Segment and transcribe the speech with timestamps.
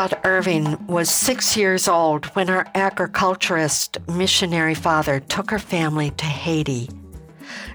[0.00, 6.24] Apricot Irving was six years old when her agriculturist missionary father took her family to
[6.24, 6.88] Haiti.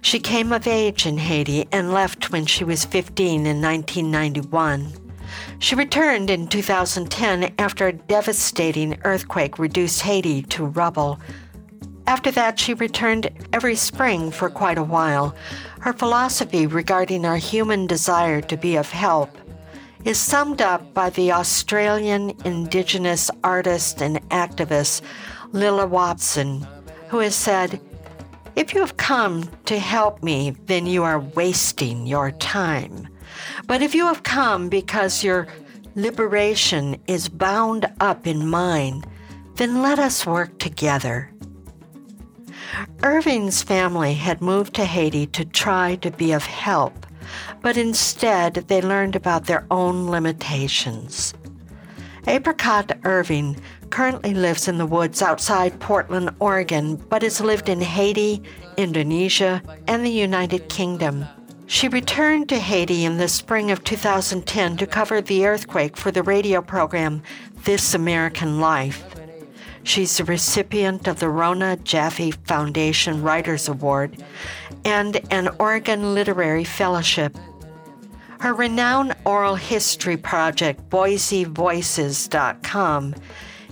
[0.02, 4.92] She came of age in Haiti and left when she was 15 in 1991.
[5.60, 11.20] She returned in 2010 after a devastating earthquake reduced Haiti to rubble.
[12.08, 15.36] After that, she returned every spring for quite a while.
[15.82, 19.30] Her philosophy regarding our human desire to be of help
[20.06, 25.02] is summed up by the Australian Indigenous artist and activist
[25.52, 26.66] Lilla Watson,
[27.10, 27.82] who has said,
[28.56, 33.08] If you have come to help me, then you are wasting your time.
[33.66, 35.48] But if you have come because your
[35.96, 39.04] liberation is bound up in mine,
[39.56, 41.32] then let us work together.
[43.02, 47.06] Irving's family had moved to Haiti to try to be of help
[47.66, 51.34] but instead they learned about their own limitations.
[52.28, 53.58] Apricot Irving
[53.90, 58.44] currently lives in the woods outside Portland, Oregon, but has lived in Haiti,
[58.78, 61.26] Indonesia, and the United Kingdom.
[61.66, 66.22] She returned to Haiti in the spring of 2010 to cover the earthquake for the
[66.22, 67.24] radio program
[67.64, 69.04] This American Life.
[69.82, 74.24] She's a recipient of the Rona Jaffe Foundation Writers Award
[74.84, 77.36] and an Oregon Literary Fellowship.
[78.46, 83.16] Her renowned oral history project, BoiseVoices.com,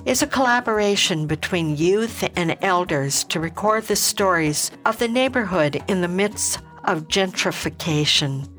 [0.04, 6.02] is a collaboration between youth and elders to record the stories of the neighborhood in
[6.02, 8.50] the midst of gentrification.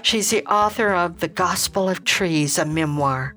[0.00, 3.36] She's the author of The Gospel of Trees, a memoir.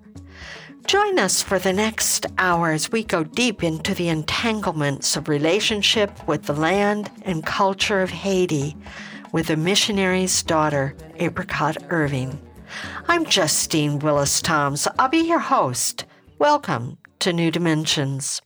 [0.88, 6.26] Join us for the next hour as we go deep into the entanglements of relationship
[6.26, 8.78] with the land and culture of Haiti
[9.34, 12.40] with a missionary's daughter, Apricot Irving.
[13.08, 14.88] I'm Justine Willis Toms.
[14.98, 16.06] I'll be your host.
[16.40, 18.42] Welcome to New Dimensions.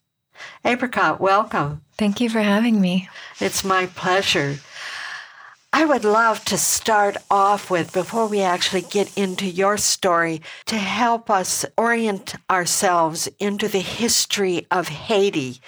[0.66, 1.81] Apricot, welcome.
[1.97, 3.09] Thank you for having me.
[3.39, 4.57] It's my pleasure.
[5.73, 10.77] I would love to start off with, before we actually get into your story, to
[10.77, 15.61] help us orient ourselves into the history of Haiti.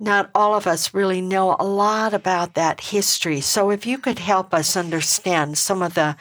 [0.00, 3.40] Not all of us really know a lot about that history.
[3.40, 6.16] So, if you could help us understand some of the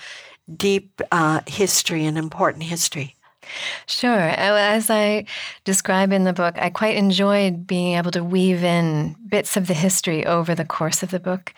[0.55, 3.15] deep uh, history and important history.
[3.85, 4.19] Sure.
[4.19, 5.25] As I
[5.63, 9.73] describe in the book, I quite enjoyed being able to weave in bits of the
[9.73, 11.53] history over the course of the book.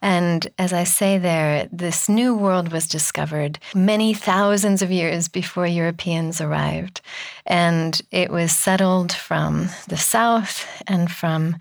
[0.00, 5.66] And as I say there, this new world was discovered many thousands of years before
[5.66, 7.00] Europeans arrived.
[7.46, 11.56] And it was settled from the south and from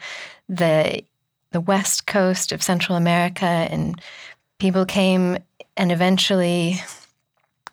[0.48, 1.04] the,
[1.52, 3.46] the west coast of Central America.
[3.46, 4.00] And
[4.60, 5.38] people came
[5.76, 6.82] and eventually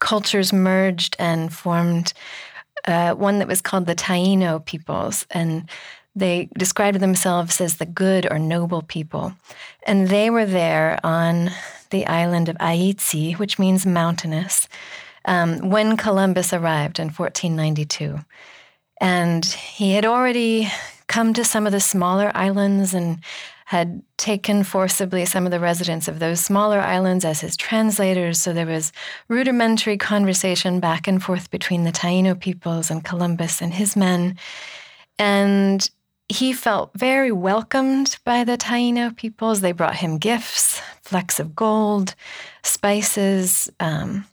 [0.05, 2.13] cultures merged and formed
[2.87, 5.27] uh, one that was called the Taino peoples.
[5.31, 5.69] And
[6.15, 9.33] they described themselves as the good or noble people.
[9.87, 11.51] And they were there on
[11.89, 14.69] the island of Ayiti, which means mountainous,
[15.25, 18.21] um, when Columbus arrived in 1492.
[19.00, 20.71] And he had already
[21.07, 23.21] come to some of the smaller islands and
[23.64, 28.38] had taken forcibly some of the residents of those smaller islands as his translators.
[28.38, 28.93] So there was
[29.28, 34.37] rudimentary conversation back and forth between the Taino peoples and Columbus and his men.
[35.19, 35.88] And
[36.28, 39.61] he felt very welcomed by the Taino peoples.
[39.61, 42.14] They brought him gifts, flecks of gold,
[42.62, 43.70] spices.
[43.81, 44.26] Um,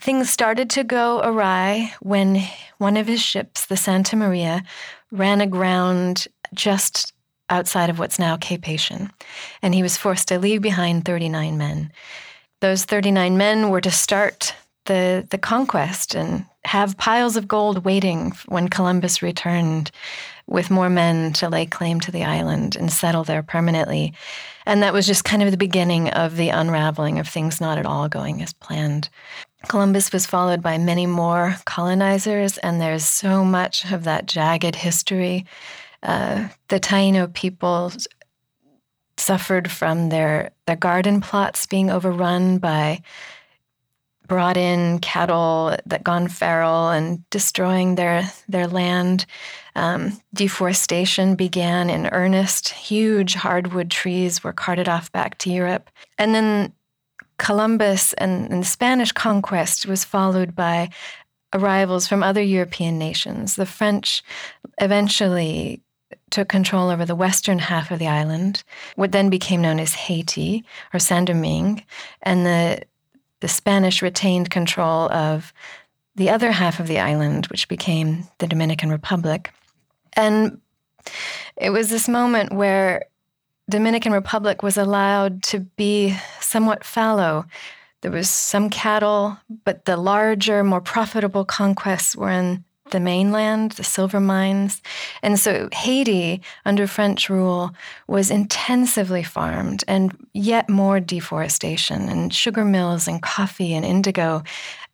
[0.00, 2.42] things started to go awry when
[2.78, 4.62] one of his ships, the Santa Maria,
[5.12, 7.12] ran aground just
[7.52, 9.10] outside of what's now Cape Haitian.
[9.60, 11.92] And he was forced to leave behind 39 men.
[12.60, 14.54] Those 39 men were to start
[14.86, 19.90] the, the conquest and have piles of gold waiting when Columbus returned
[20.46, 24.12] with more men to lay claim to the island and settle there permanently.
[24.66, 27.86] And that was just kind of the beginning of the unraveling of things not at
[27.86, 29.08] all going as planned.
[29.68, 35.46] Columbus was followed by many more colonizers, and there's so much of that jagged history.
[36.02, 37.92] Uh, the Taino people
[39.16, 43.02] suffered from their, their garden plots being overrun by
[44.26, 49.26] brought in cattle that gone feral and destroying their their land.
[49.76, 52.70] Um, deforestation began in earnest.
[52.70, 56.72] Huge hardwood trees were carted off back to Europe, and then
[57.36, 60.88] Columbus and, and the Spanish conquest was followed by
[61.52, 63.56] arrivals from other European nations.
[63.56, 64.22] The French
[64.80, 65.81] eventually
[66.32, 68.64] took control over the western half of the island,
[68.96, 71.84] what then became known as Haiti or Saint Domingue,
[72.22, 72.82] and the
[73.40, 75.52] the Spanish retained control of
[76.14, 79.52] the other half of the island, which became the Dominican Republic.
[80.12, 80.60] And
[81.56, 83.04] it was this moment where
[83.68, 87.46] Dominican Republic was allowed to be somewhat fallow.
[88.02, 93.84] There was some cattle, but the larger, more profitable conquests were in the mainland, the
[93.84, 94.80] silver mines.
[95.22, 97.72] And so Haiti, under French rule,
[98.06, 104.42] was intensively farmed and yet more deforestation and sugar mills and coffee and indigo.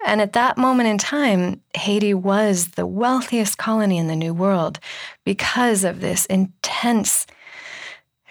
[0.06, 4.78] And at that moment in time, Haiti was the wealthiest colony in the New World
[5.24, 7.26] because of this intense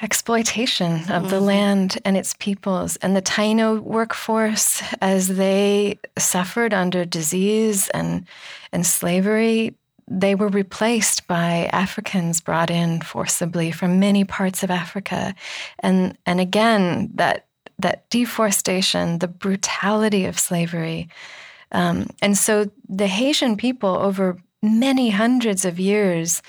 [0.01, 1.29] exploitation of mm-hmm.
[1.29, 2.97] the land and its peoples.
[2.97, 8.27] And the Taino workforce, as they suffered under disease and,
[8.71, 9.75] and slavery,
[10.07, 15.35] they were replaced by Africans brought in forcibly from many parts of Africa.
[15.79, 17.47] And, and again, that,
[17.79, 21.09] that deforestation, the brutality of slavery.
[21.71, 26.41] Um, and so the Haitian people, over many hundreds of years,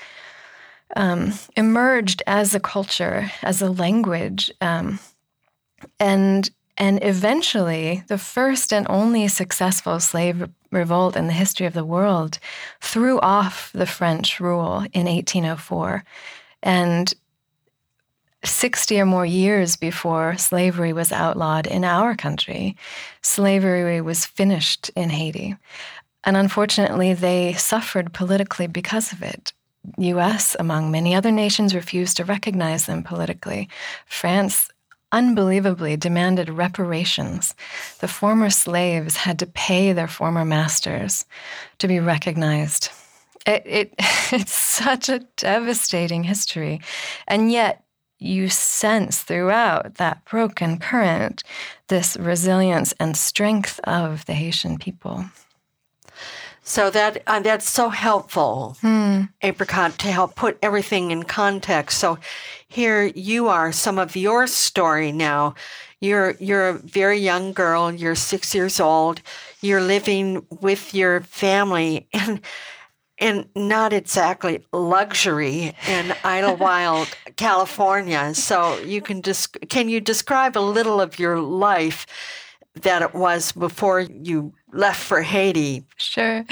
[0.95, 4.99] um, emerged as a culture, as a language, um,
[5.99, 11.83] and and eventually the first and only successful slave revolt in the history of the
[11.83, 12.39] world
[12.79, 16.03] threw off the French rule in 1804,
[16.63, 17.13] and
[18.43, 22.77] 60 or more years before slavery was outlawed in our country,
[23.21, 25.57] slavery was finished in Haiti.
[26.23, 29.53] And unfortunately, they suffered politically because of it.
[29.97, 33.69] US, among many other nations, refused to recognize them politically.
[34.05, 34.69] France
[35.11, 37.55] unbelievably demanded reparations.
[37.99, 41.25] The former slaves had to pay their former masters
[41.79, 42.89] to be recognized.
[43.47, 43.93] It, it,
[44.31, 46.81] it's such a devastating history.
[47.27, 47.83] And yet,
[48.21, 51.41] you sense throughout that broken current
[51.87, 55.25] this resilience and strength of the Haitian people.
[56.69, 59.23] So that uh, that's so helpful, hmm.
[59.41, 61.97] Apricot, to help put everything in context.
[61.97, 62.19] So
[62.67, 65.55] here you are, some of your story now.
[65.99, 67.91] You're you're a very young girl.
[67.91, 69.23] You're six years old.
[69.61, 72.39] You're living with your family and
[73.17, 78.35] and not exactly luxury in Idyllwild, California.
[78.35, 82.05] So you can just can you describe a little of your life
[82.81, 85.83] that it was before you left for Haiti.
[85.97, 86.45] Sure.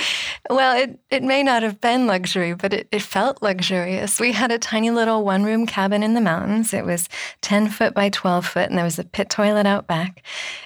[0.50, 4.20] Well, it, it may not have been luxury, but it, it felt luxurious.
[4.20, 6.74] We had a tiny little one room cabin in the mountains.
[6.74, 7.08] It was
[7.42, 10.24] 10 foot by 12 foot, and there was a pit toilet out back.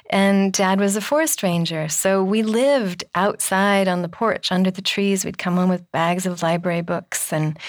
[0.10, 1.90] And dad was a forest ranger.
[1.90, 5.26] So we lived outside on the porch under the trees.
[5.26, 7.60] We'd come home with bags of library books, and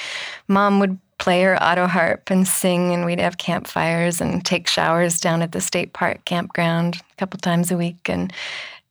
[0.48, 5.20] mom would play her auto harp and sing, and we'd have campfires and take showers
[5.20, 8.08] down at the state park campground a couple times a week.
[8.08, 8.32] And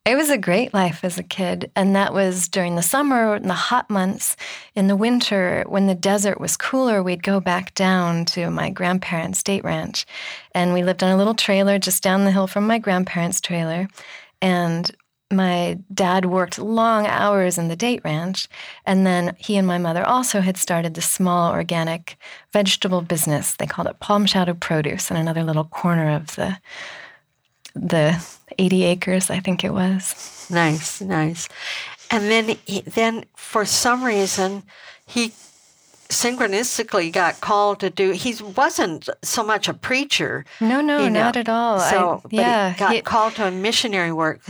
[0.06, 1.70] it was a great life as a kid.
[1.76, 4.38] And that was during the summer, in the hot months.
[4.76, 9.40] In the winter, when the desert was cooler, we'd go back down to my grandparents'
[9.40, 10.06] state ranch.
[10.56, 13.90] And we lived on a little trailer just down the hill from my grandparents' trailer.
[14.42, 14.90] And
[15.32, 18.48] my dad worked long hours in the date ranch,
[18.86, 22.18] and then he and my mother also had started this small organic
[22.52, 23.56] vegetable business.
[23.56, 26.58] They called it Palm Shadow Produce in another little corner of the
[27.74, 28.22] the
[28.58, 30.48] 80 acres, I think it was.
[30.50, 31.48] Nice, nice.
[32.10, 34.64] And then he, then for some reason
[35.06, 35.32] he
[36.12, 38.12] synchronistically got called to do.
[38.12, 40.46] He wasn't so much a preacher.
[40.60, 41.80] No, no, not at all.
[41.80, 44.42] So, I, yeah, he got he, called to a missionary work.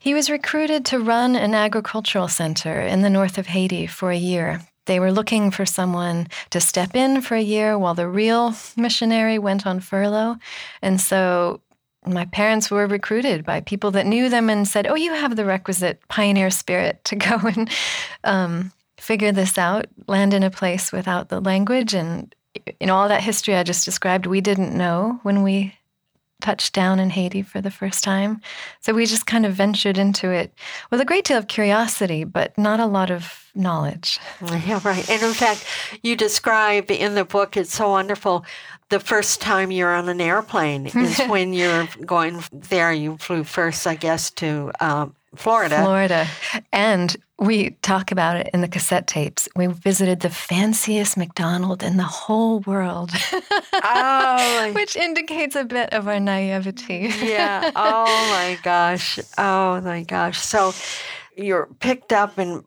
[0.00, 4.16] He was recruited to run an agricultural center in the north of Haiti for a
[4.16, 8.54] year they were looking for someone to step in for a year while the real
[8.74, 10.36] missionary went on furlough.
[10.80, 11.60] And so
[12.06, 15.44] my parents were recruited by people that knew them and said, Oh, you have the
[15.44, 17.70] requisite pioneer spirit to go and
[18.24, 18.72] um,
[19.08, 21.94] figure this out, land in a place without the language.
[21.94, 22.34] And
[22.78, 25.74] in all that history I just described, we didn't know when we
[26.42, 28.42] touched down in Haiti for the first time.
[28.80, 30.52] So we just kind of ventured into it
[30.90, 34.20] with a great deal of curiosity, but not a lot of knowledge.
[34.66, 35.08] Yeah, right.
[35.08, 35.64] And in fact,
[36.02, 38.44] you describe in the book, it's so wonderful.
[38.90, 42.92] The first time you're on an airplane is when you're going there.
[42.92, 45.82] You flew first, I guess, to um, Florida.
[45.82, 46.26] Florida.
[46.72, 49.48] And we talk about it in the cassette tapes.
[49.54, 53.12] We visited the fanciest McDonald's in the whole world,
[53.72, 57.10] oh, which indicates a bit of our naivety.
[57.22, 57.70] yeah.
[57.76, 59.18] Oh my gosh.
[59.36, 60.40] Oh my gosh.
[60.40, 60.72] So
[61.36, 62.64] you're picked up and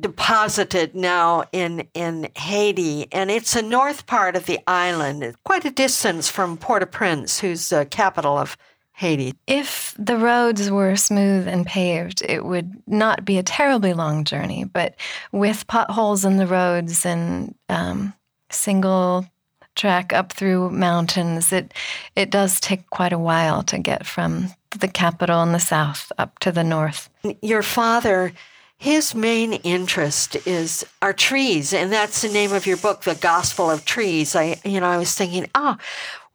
[0.00, 5.64] deposited now in in Haiti, and it's the north part of the island, it's quite
[5.64, 8.56] a distance from Port-au-Prince, who's the capital of
[8.94, 9.34] Haiti.
[9.46, 14.64] If the roads were smooth and paved, it would not be a terribly long journey.
[14.64, 14.94] But
[15.32, 18.12] with potholes in the roads and um,
[18.50, 19.26] single
[19.74, 21.72] track up through mountains, it
[22.14, 26.38] it does take quite a while to get from the capital in the south up
[26.40, 27.08] to the north.
[27.40, 28.32] Your father.
[28.78, 33.70] His main interest is our trees, and that's the name of your book, The Gospel
[33.70, 34.34] of Trees.
[34.34, 35.76] I, you know, I was thinking, oh,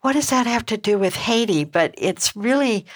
[0.00, 1.64] what does that have to do with Haiti?
[1.64, 2.86] But it's really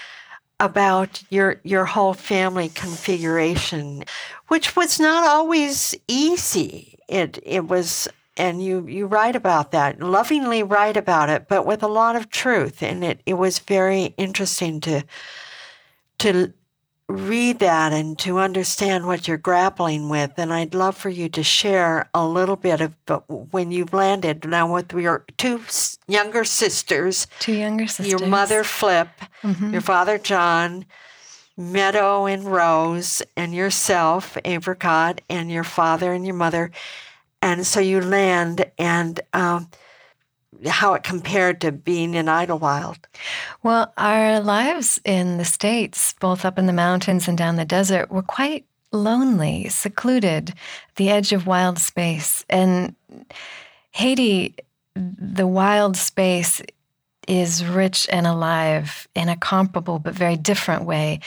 [0.61, 4.05] about your your whole family configuration,
[4.49, 6.99] which was not always easy.
[7.09, 11.83] It it was and you you write about that lovingly write about it but with
[11.83, 15.03] a lot of truth and it it was very interesting to
[16.19, 16.53] to
[17.13, 20.33] read that and to understand what you're grappling with.
[20.37, 22.95] And I'd love for you to share a little bit of
[23.29, 25.61] when you've landed now with your two
[26.09, 27.27] younger sisters.
[27.39, 28.09] Two younger sisters.
[28.09, 29.09] Your mother, Flip,
[29.43, 29.73] mm-hmm.
[29.73, 30.87] your father, John,
[31.57, 36.71] Meadow and Rose, and yourself, Apricot, and your father and your mother.
[37.41, 39.21] And so you land and.
[39.33, 39.69] Um,
[40.67, 42.99] how it compared to being in Idyllwild?
[43.63, 48.11] Well, our lives in the States, both up in the mountains and down the desert,
[48.11, 50.55] were quite lonely, secluded,
[50.97, 52.45] the edge of wild space.
[52.51, 52.95] And
[53.93, 54.55] Haiti,
[54.95, 56.61] the wild space
[57.33, 61.19] is rich and alive in a comparable but very different way.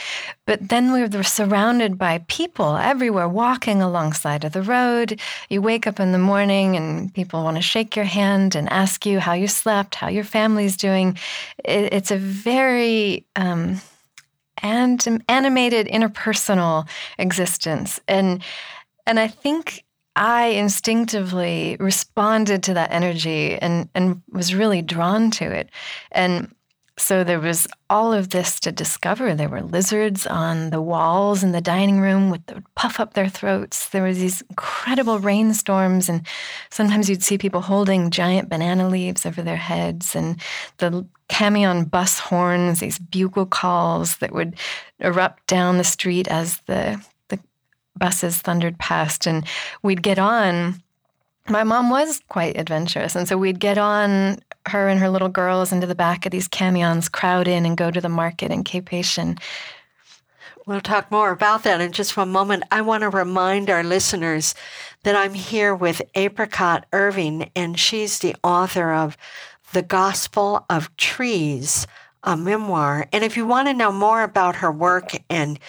[0.46, 5.20] But then we're surrounded by people everywhere walking alongside of the road.
[5.48, 9.04] You wake up in the morning and people want to shake your hand and ask
[9.04, 11.18] you how you slept, how your family's doing.
[11.64, 13.80] It's a very um,
[14.58, 17.98] and animated interpersonal existence.
[18.06, 18.44] And
[19.08, 19.84] and I think
[20.16, 25.70] I instinctively responded to that energy and, and was really drawn to it.
[26.10, 26.54] And
[26.98, 29.34] so there was all of this to discover.
[29.34, 33.28] There were lizards on the walls in the dining room with the puff up their
[33.28, 33.90] throats.
[33.90, 36.26] There was these incredible rainstorms, and
[36.70, 40.40] sometimes you'd see people holding giant banana leaves over their heads, and
[40.78, 44.56] the camion bus horns, these bugle calls that would
[44.98, 46.98] erupt down the street as the
[47.98, 49.46] buses thundered past, and
[49.82, 50.82] we'd get on.
[51.48, 55.72] My mom was quite adventurous, and so we'd get on her and her little girls
[55.72, 58.88] into the back of these camions, crowd in, and go to the market in Cape
[58.88, 59.38] Haitian.
[60.66, 62.64] We'll talk more about that in just one moment.
[62.72, 64.56] I want to remind our listeners
[65.04, 69.16] that I'm here with Apricot Irving, and she's the author of
[69.72, 71.86] The Gospel of Trees,
[72.24, 73.06] a memoir.
[73.12, 75.60] And if you want to know more about her work and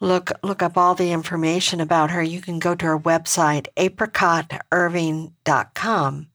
[0.00, 6.26] look look up all the information about her, you can go to her website, apricotirving.com.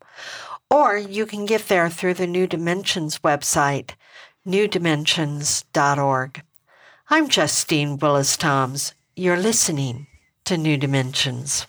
[0.71, 3.93] Or you can get there through the New Dimensions website,
[4.45, 6.43] newdimensions.org.
[7.09, 8.93] I'm Justine Willis Toms.
[9.15, 10.05] You're listening
[10.45, 11.65] to New Dimensions.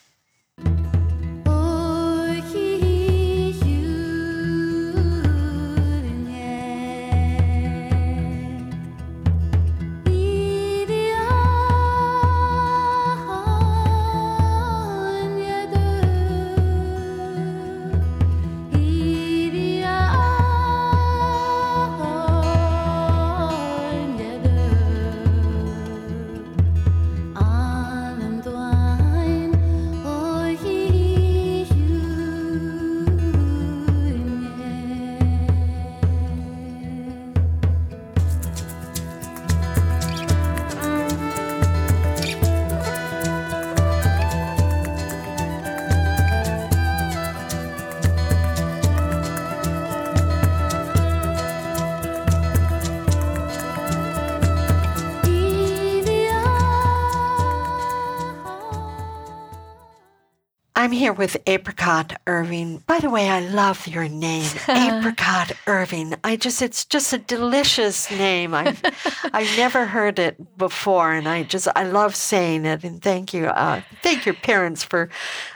[60.90, 62.78] I'm here with Apricot Irving.
[62.78, 66.16] By the way, I love your name, Apricot Irving.
[66.24, 68.54] I just it's just a delicious name.
[68.54, 68.82] I've
[69.32, 72.82] I've never heard it before, and I just I love saying it.
[72.82, 75.10] And thank you, uh, thank your parents for.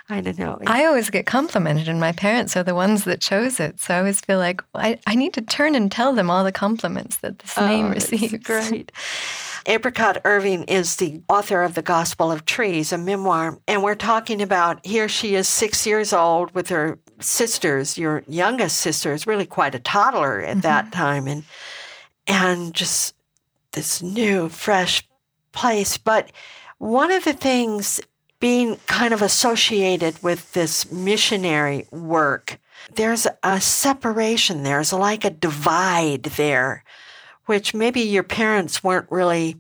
[0.08, 0.56] I don't know.
[0.68, 3.80] I always get complimented, and my parents are the ones that chose it.
[3.80, 6.52] So I always feel like I, I need to turn and tell them all the
[6.52, 8.38] compliments that this oh, name receives.
[8.44, 8.92] Great.
[9.66, 13.58] Apricot Irving is the author of The Gospel of Trees, a memoir.
[13.66, 17.96] And we're talking about here she is six years old with her sisters.
[17.96, 20.60] Your youngest sister is really quite a toddler at mm-hmm.
[20.60, 21.26] that time.
[21.26, 21.44] And,
[22.26, 23.14] and just
[23.72, 25.06] this new, fresh
[25.52, 25.96] place.
[25.98, 26.30] But
[26.78, 28.00] one of the things
[28.40, 32.58] being kind of associated with this missionary work,
[32.94, 36.84] there's a separation, there's like a divide there
[37.46, 39.56] which maybe your parents weren't really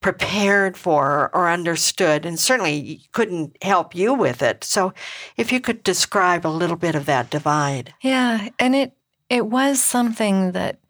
[0.00, 4.64] prepared for or understood, and certainly couldn't help you with it.
[4.64, 4.94] So,
[5.36, 7.92] if you could describe a little bit of that divide.
[8.00, 8.96] Yeah, and it
[9.28, 10.80] it was something that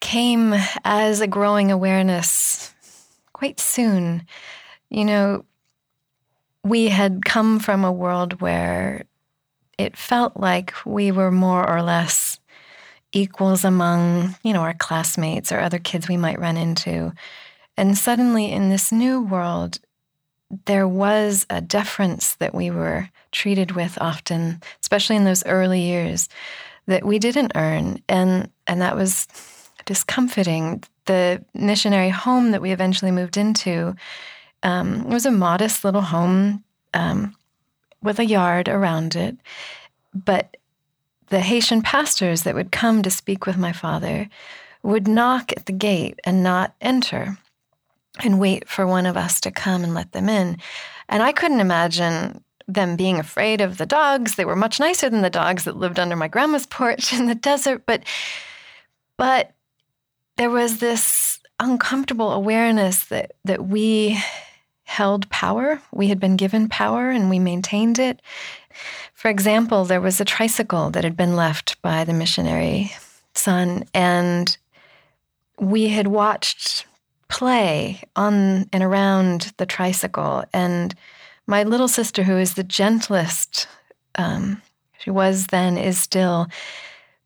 [0.00, 2.74] came as a growing awareness
[3.32, 4.26] quite soon.
[4.90, 5.44] You know,
[6.62, 9.04] we had come from a world where
[9.78, 12.38] it felt like we were more or less
[13.14, 17.12] equals among, you know, our classmates or other kids we might run into.
[17.76, 19.78] And suddenly in this new world,
[20.66, 26.28] there was a deference that we were treated with often, especially in those early years,
[26.86, 28.02] that we didn't earn.
[28.08, 29.26] And and that was
[29.84, 30.82] discomforting.
[31.06, 33.94] The missionary home that we eventually moved into
[34.62, 37.34] um, was a modest little home um,
[38.02, 39.36] with a yard around it.
[40.14, 40.56] But
[41.34, 44.28] the Haitian pastors that would come to speak with my father
[44.84, 47.36] would knock at the gate and not enter
[48.22, 50.58] and wait for one of us to come and let them in.
[51.08, 54.36] And I couldn't imagine them being afraid of the dogs.
[54.36, 57.34] They were much nicer than the dogs that lived under my grandma's porch in the
[57.34, 58.04] desert, but
[59.18, 59.50] but
[60.36, 64.22] there was this uncomfortable awareness that that we
[64.84, 65.82] held power.
[65.92, 68.22] We had been given power and we maintained it.
[69.24, 72.92] For example, there was a tricycle that had been left by the missionary
[73.32, 74.54] son, and
[75.58, 76.84] we had watched
[77.28, 80.44] play on and around the tricycle.
[80.52, 80.94] And
[81.46, 83.66] my little sister, who is the gentlest,
[84.16, 84.60] um,
[84.98, 86.48] she was then, is still,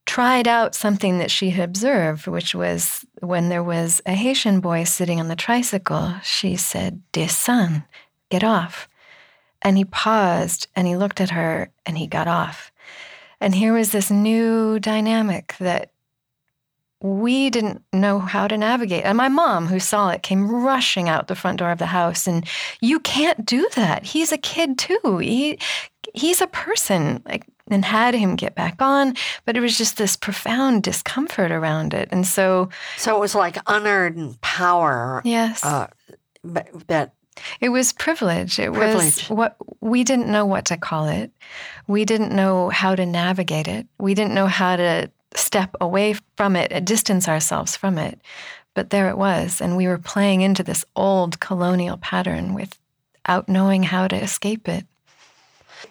[0.06, 4.84] tried out something that she had observed, which was when there was a Haitian boy
[4.84, 7.82] sitting on the tricycle, she said, Descend,
[8.30, 8.88] get off.
[9.62, 12.70] And he paused and he looked at her and he got off.
[13.40, 15.92] And here was this new dynamic that
[17.00, 19.04] we didn't know how to navigate.
[19.04, 22.26] And my mom, who saw it, came rushing out the front door of the house.
[22.26, 22.44] And
[22.80, 24.04] you can't do that.
[24.04, 25.18] He's a kid too.
[25.18, 25.58] He
[26.14, 27.22] he's a person.
[27.24, 31.94] Like and had him get back on, but it was just this profound discomfort around
[31.94, 32.08] it.
[32.10, 35.20] And so So it was like unearned power.
[35.24, 35.64] Yes.
[35.64, 35.88] Uh,
[36.44, 37.12] that
[37.60, 38.58] it was privilege.
[38.58, 39.28] It privilege.
[39.28, 41.30] was what we didn't know what to call it.
[41.86, 43.86] We didn't know how to navigate it.
[43.98, 48.20] We didn't know how to step away from it, uh, distance ourselves from it.
[48.74, 53.82] But there it was, and we were playing into this old colonial pattern without knowing
[53.82, 54.86] how to escape it.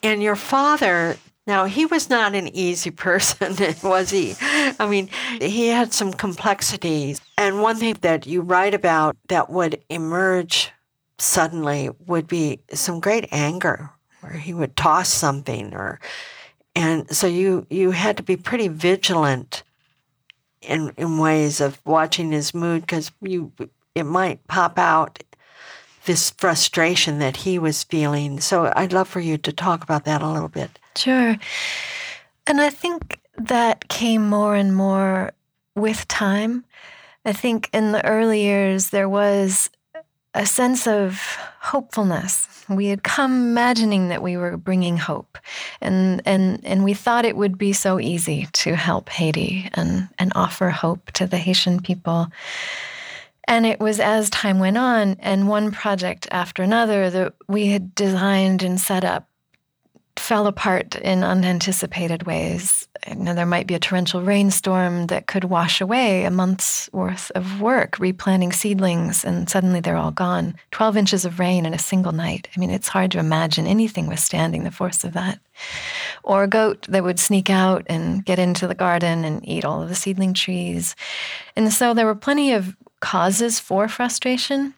[0.03, 4.35] And your father, now he was not an easy person, was he?
[4.41, 5.09] I mean,
[5.41, 7.19] he had some complexities.
[7.37, 10.71] And one thing that you write about that would emerge
[11.19, 13.89] suddenly would be some great anger
[14.21, 15.99] where he would toss something or
[16.75, 19.63] and so you you had to be pretty vigilant
[20.61, 23.51] in in ways of watching his mood because you
[23.95, 25.23] it might pop out
[26.05, 28.39] this frustration that he was feeling.
[28.39, 30.79] So I'd love for you to talk about that a little bit.
[30.95, 31.35] Sure.
[32.47, 35.33] And I think that came more and more
[35.75, 36.63] with time.
[37.25, 39.69] I think in the early years there was
[40.37, 41.19] a sense of
[41.59, 42.47] hopefulness.
[42.69, 45.37] We had come imagining that we were bringing hope,
[45.81, 50.31] and and and we thought it would be so easy to help Haiti and and
[50.35, 52.27] offer hope to the Haitian people.
[53.49, 57.95] And it was as time went on, and one project after another that we had
[57.95, 59.27] designed and set up
[60.19, 62.87] fell apart in unanticipated ways.
[63.07, 67.31] You know, there might be a torrential rainstorm that could wash away a month's worth
[67.35, 70.55] of work, replanting seedlings, and suddenly they're all gone.
[70.71, 72.47] 12 inches of rain in a single night.
[72.55, 75.39] I mean, it's hard to imagine anything withstanding the force of that.
[76.23, 79.81] Or a goat that would sneak out and get into the garden and eat all
[79.81, 80.95] of the seedling trees.
[81.55, 84.73] And so there were plenty of causes for frustration,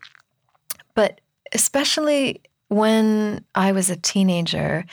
[0.94, 1.22] but
[1.54, 4.86] especially when I was a teenager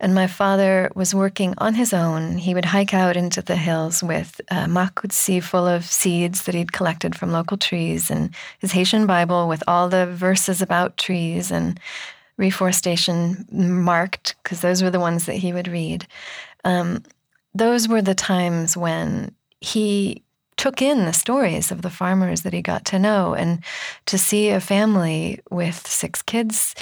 [0.00, 4.02] and my father was working on his own, he would hike out into the hills
[4.02, 9.06] with a makoutsi full of seeds that he'd collected from local trees and his Haitian
[9.06, 11.78] Bible with all the verses about trees and
[12.36, 16.06] reforestation marked, because those were the ones that he would read.
[16.64, 17.02] Um,
[17.54, 20.22] those were the times when he
[20.56, 23.62] took in the stories of the farmers that he got to know and
[24.06, 26.74] to see a family with six kids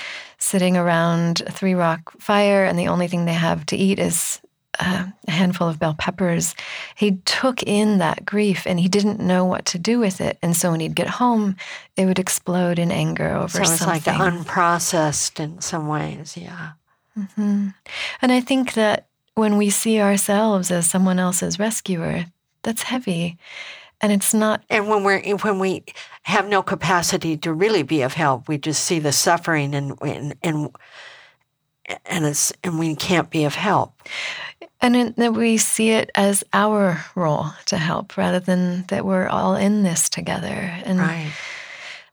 [0.42, 4.40] sitting around a three rock fire and the only thing they have to eat is
[4.80, 6.56] uh, a handful of bell peppers.
[6.96, 10.38] He took in that grief and he didn't know what to do with it.
[10.42, 11.56] And so when he'd get home,
[11.96, 14.18] it would explode in anger over so it's something.
[14.18, 16.72] like unprocessed in some ways, yeah.
[17.16, 17.68] Mm-hmm.
[18.20, 22.24] And I think that when we see ourselves as someone else's rescuer,
[22.62, 23.38] that's heavy
[24.02, 25.84] and it's not and when we're when we
[26.24, 30.34] have no capacity to really be of help we just see the suffering and and
[30.42, 30.70] and,
[32.06, 34.02] and it's and we can't be of help.
[34.80, 39.54] And that we see it as our role to help rather than that we're all
[39.54, 40.46] in this together.
[40.84, 41.32] And right.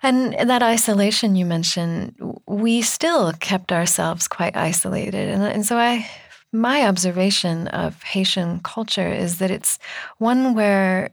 [0.03, 5.29] and that isolation you mentioned we still kept ourselves quite isolated.
[5.29, 6.07] And, and so i
[6.51, 9.77] my observation of Haitian culture is that it's
[10.17, 11.11] one where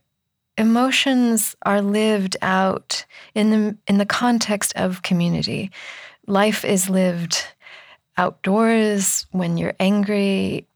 [0.59, 5.71] emotions are lived out in the in the context of community.
[6.27, 7.45] Life is lived
[8.16, 10.66] outdoors when you're angry.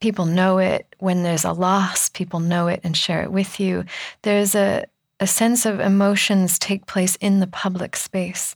[0.00, 0.94] People know it.
[0.98, 3.84] When there's a loss, people know it and share it with you.
[4.22, 4.86] There's a
[5.18, 8.54] a sense of emotions take place in the public space.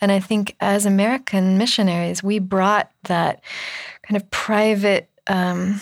[0.00, 3.42] And I think as American missionaries, we brought that
[4.02, 5.80] kind of private, um,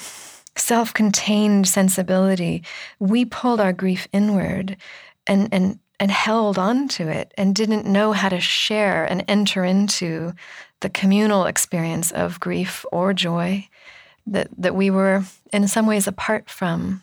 [0.61, 2.63] self contained sensibility.
[2.99, 4.77] We pulled our grief inward
[5.27, 9.65] and, and, and held on to it and didn't know how to share and enter
[9.65, 10.33] into
[10.81, 13.69] the communal experience of grief or joy
[14.27, 17.03] that, that we were in some ways apart from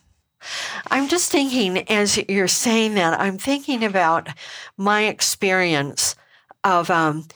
[0.92, 4.30] I'm just thinking, as you're saying that, I'm thinking about
[4.78, 6.16] my experience
[6.64, 7.28] of, um,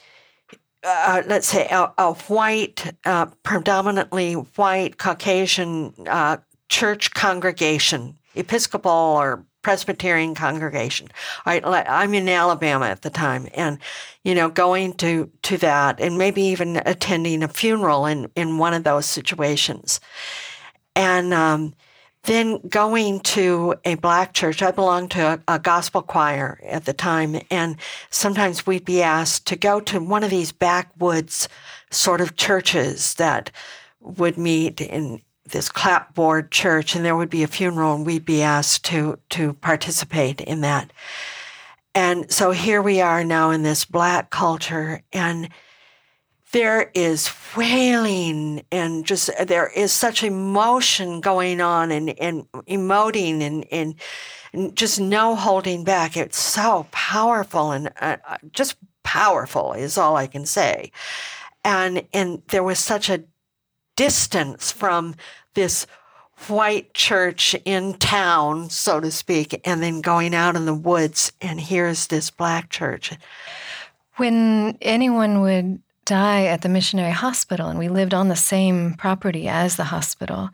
[0.84, 6.38] uh, let's say, a, a white, uh, predominantly white Caucasian uh,
[6.70, 11.10] church congregation, Episcopal or Presbyterian congregation.
[11.46, 13.78] Right, I'm in Alabama at the time, and
[14.24, 18.74] you know, going to to that, and maybe even attending a funeral in in one
[18.74, 20.00] of those situations,
[20.96, 21.76] and um,
[22.24, 26.94] then going to a black church, I belonged to a, a, gospel choir at the
[26.94, 27.78] time, and
[28.12, 31.50] sometimes we'd be asked to go to one of these backwoods
[31.90, 33.52] sort of churches that
[34.00, 38.42] would meet in this clapboard church, and there would be a funeral, and we'd be
[38.42, 40.94] asked to to participate in that.
[41.94, 45.50] And so here we are now in this black culture, and
[46.52, 53.66] there is wailing and just there is such emotion going on and, and emoting and,
[53.72, 53.96] and,
[54.76, 56.18] just no holding back.
[56.18, 60.92] It's so powerful and uh, uh, just powerful is all I can say.
[61.64, 63.24] And and there was such a
[63.96, 65.16] distance from
[65.54, 65.88] this
[66.48, 71.62] white church in town, so to speak, and then going out in the woods and
[71.62, 73.14] here's this black church.
[74.18, 79.48] When anyone would die at the missionary hospital and we lived on the same property
[79.48, 80.50] as the hospital,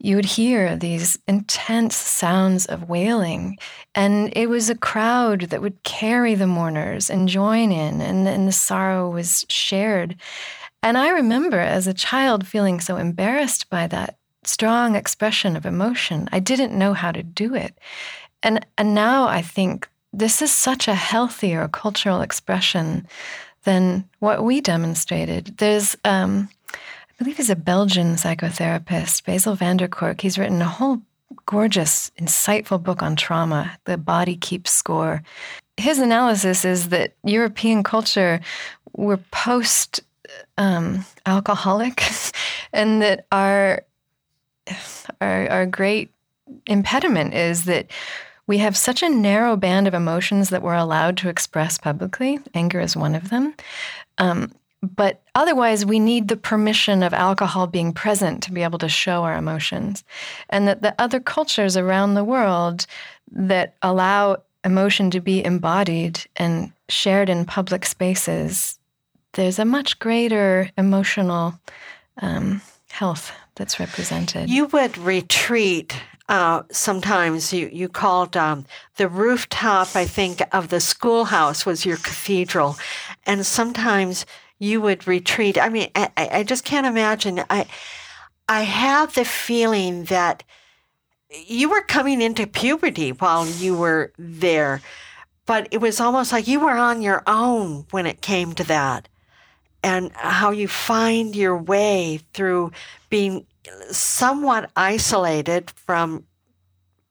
[0.00, 3.56] you would hear these intense sounds of wailing.
[3.94, 8.48] And it was a crowd that would carry the mourners and join in, and, and
[8.48, 10.16] the sorrow was shared.
[10.82, 16.28] And I remember as a child feeling so embarrassed by that strong expression of emotion.
[16.32, 17.78] I didn't know how to do it.
[18.42, 23.06] And, and now I think this is such a healthier cultural expression
[23.66, 25.58] than what we demonstrated.
[25.58, 26.78] There's, um, I
[27.18, 30.22] believe he's a Belgian psychotherapist, Bessel van der Kolk.
[30.22, 31.02] He's written a whole
[31.44, 35.22] gorgeous, insightful book on trauma, The Body Keeps Score.
[35.76, 38.40] His analysis is that European culture,
[38.94, 40.00] we're post
[40.56, 42.02] um, alcoholic,
[42.72, 43.82] and that our,
[45.20, 46.10] our, our great
[46.66, 47.90] impediment is that
[48.46, 52.38] we have such a narrow band of emotions that we're allowed to express publicly.
[52.54, 53.54] Anger is one of them.
[54.18, 58.88] Um, but otherwise, we need the permission of alcohol being present to be able to
[58.88, 60.04] show our emotions.
[60.48, 62.86] And that the other cultures around the world
[63.32, 68.78] that allow emotion to be embodied and shared in public spaces,
[69.32, 71.58] there's a much greater emotional
[72.20, 74.48] um, health that's represented.
[74.48, 75.96] You would retreat
[76.28, 78.64] uh, sometimes you, you called um,
[78.96, 82.76] the rooftop, I think, of the schoolhouse was your cathedral.
[83.24, 84.26] And sometimes
[84.58, 85.58] you would retreat.
[85.58, 87.44] I mean, I, I just can't imagine.
[87.50, 87.66] I
[88.48, 90.44] I have the feeling that
[91.30, 94.80] you were coming into puberty while you were there,
[95.46, 99.08] but it was almost like you were on your own when it came to that,
[99.82, 102.70] and how you find your way through
[103.10, 103.46] being
[103.90, 106.24] somewhat isolated from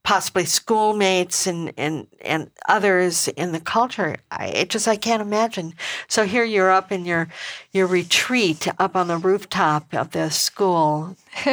[0.05, 4.15] possibly schoolmates and, and, and others in the culture.
[4.29, 5.73] I it just I can't imagine.
[6.07, 7.27] So here you're up in your
[7.73, 11.17] your retreat up on the rooftop of the school.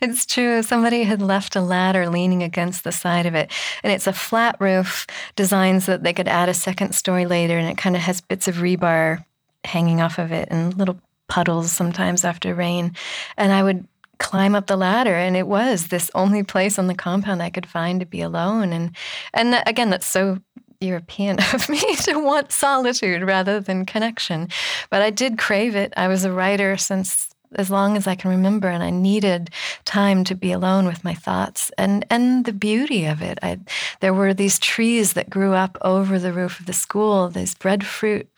[0.00, 0.62] it's true.
[0.62, 3.50] Somebody had left a ladder leaning against the side of it,
[3.82, 7.56] and it's a flat roof design so that they could add a second story later,
[7.56, 9.24] and it kind of has bits of rebar
[9.64, 12.94] hanging off of it and little puddles sometimes after rain.
[13.38, 16.94] And I would climb up the ladder and it was this only place on the
[16.94, 18.72] compound I could find to be alone.
[18.72, 18.96] And
[19.32, 20.38] and again that's so
[20.80, 24.48] European of me to want solitude rather than connection.
[24.90, 25.92] But I did crave it.
[25.96, 29.50] I was a writer since as long as I can remember and I needed
[29.84, 33.38] time to be alone with my thoughts and and the beauty of it.
[33.42, 33.60] I
[34.00, 38.28] there were these trees that grew up over the roof of the school these breadfruit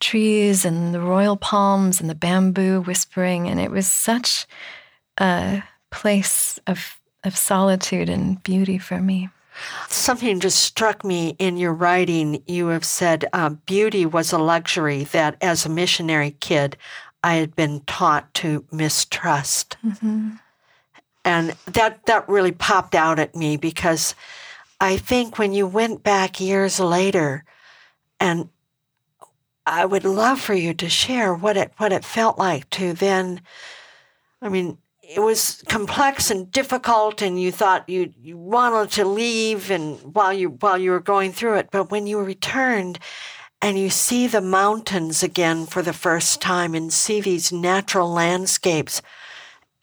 [0.00, 4.46] trees and the royal palms and the bamboo whispering and it was such
[5.18, 9.28] a place of of solitude and beauty for me.
[9.88, 12.42] Something just struck me in your writing.
[12.46, 16.76] You have said uh, beauty was a luxury that, as a missionary kid,
[17.22, 20.32] I had been taught to mistrust, mm-hmm.
[21.24, 24.14] and that that really popped out at me because
[24.80, 27.44] I think when you went back years later,
[28.20, 28.50] and
[29.64, 33.40] I would love for you to share what it what it felt like to then.
[34.42, 39.70] I mean, it was complex and difficult and you thought you, you wanted to leave
[39.70, 41.68] and while you while you were going through it.
[41.70, 42.98] But when you returned
[43.62, 49.00] and you see the mountains again for the first time and see these natural landscapes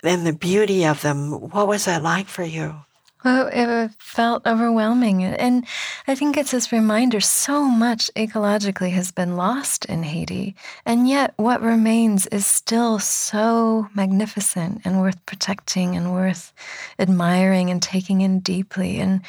[0.04, 2.76] and the beauty of them what was that like for you
[3.24, 5.24] well, it felt overwhelming.
[5.24, 5.66] And
[6.08, 10.56] I think it's this reminder so much ecologically has been lost in Haiti.
[10.86, 16.54] And yet, what remains is still so magnificent and worth protecting and worth
[17.00, 19.00] admiring and taking in deeply.
[19.00, 19.22] And,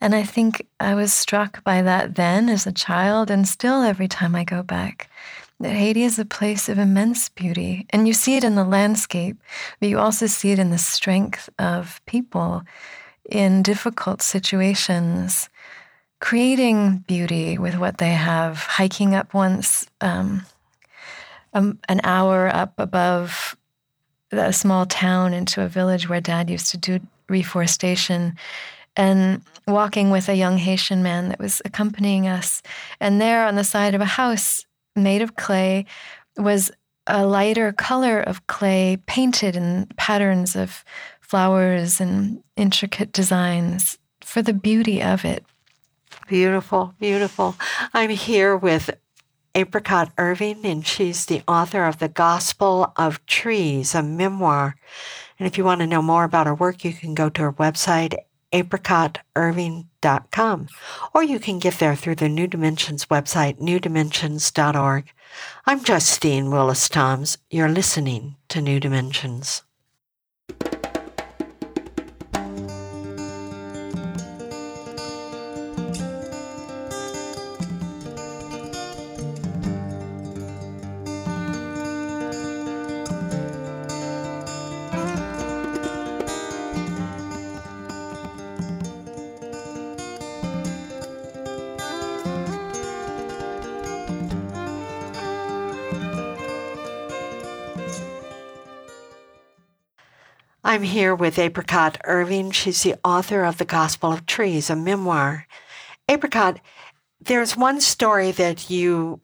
[0.00, 4.08] and I think I was struck by that then as a child, and still every
[4.08, 5.10] time I go back
[5.60, 7.86] that Haiti is a place of immense beauty.
[7.90, 9.36] And you see it in the landscape,
[9.78, 12.62] but you also see it in the strength of people
[13.28, 15.48] in difficult situations,
[16.20, 20.44] creating beauty with what they have, hiking up once um,
[21.52, 23.56] um, an hour up above
[24.32, 28.36] a small town into a village where dad used to do reforestation
[28.96, 32.62] and walking with a young Haitian man that was accompanying us.
[33.00, 35.86] And there on the side of a house made of clay
[36.36, 36.70] was
[37.06, 40.84] a lighter color of clay painted in patterns of
[41.30, 45.44] flowers and intricate designs for the beauty of it.
[46.26, 47.54] Beautiful, beautiful.
[47.94, 48.90] I'm here with
[49.54, 54.74] Apricot Irving, and she's the author of The Gospel of Trees, a memoir.
[55.38, 57.52] And if you want to know more about her work, you can go to her
[57.52, 58.16] website,
[58.52, 60.68] apricotirving.com,
[61.14, 65.12] or you can get there through the New Dimensions website, newdimensions.org.
[65.64, 67.38] I'm Justine Willis Toms.
[67.50, 69.62] You're listening to New Dimensions.
[100.70, 102.52] I'm here with Apricot Irving.
[102.52, 105.48] She's the author of The Gospel of Trees, a memoir.
[106.08, 106.60] Apricot,
[107.20, 109.20] there's one story that you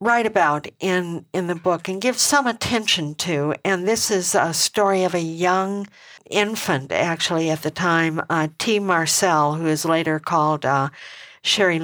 [0.00, 4.54] write about in, in the book and give some attention to, and this is a
[4.54, 5.86] story of a young
[6.30, 8.78] infant, actually, at the time, uh, T.
[8.78, 10.88] Marcel, who is later called uh,
[11.42, 11.78] Sherry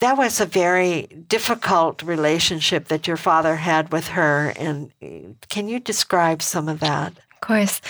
[0.00, 4.90] That was a very difficult relationship that your father had with her, and
[5.48, 7.12] can you describe some of that?
[7.44, 7.80] Course.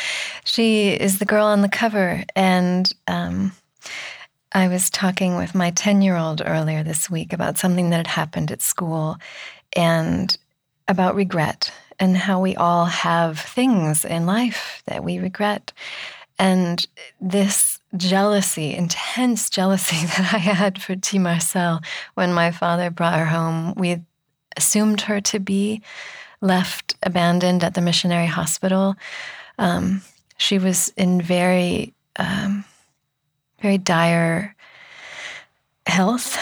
[0.44, 2.24] She is the girl on the cover.
[2.34, 3.52] And um,
[4.52, 8.06] I was talking with my 10 year old earlier this week about something that had
[8.08, 9.16] happened at school
[9.74, 10.36] and
[10.88, 15.72] about regret and how we all have things in life that we regret.
[16.36, 16.84] And
[17.20, 21.20] this jealousy, intense jealousy that I had for T.
[21.20, 21.80] Marcel
[22.14, 24.02] when my father brought her home, we
[24.56, 25.80] assumed her to be,
[26.40, 28.96] left abandoned at the missionary hospital.
[29.58, 30.02] Um,
[30.36, 32.64] she was in very, um,
[33.60, 34.54] very dire
[35.86, 36.38] health.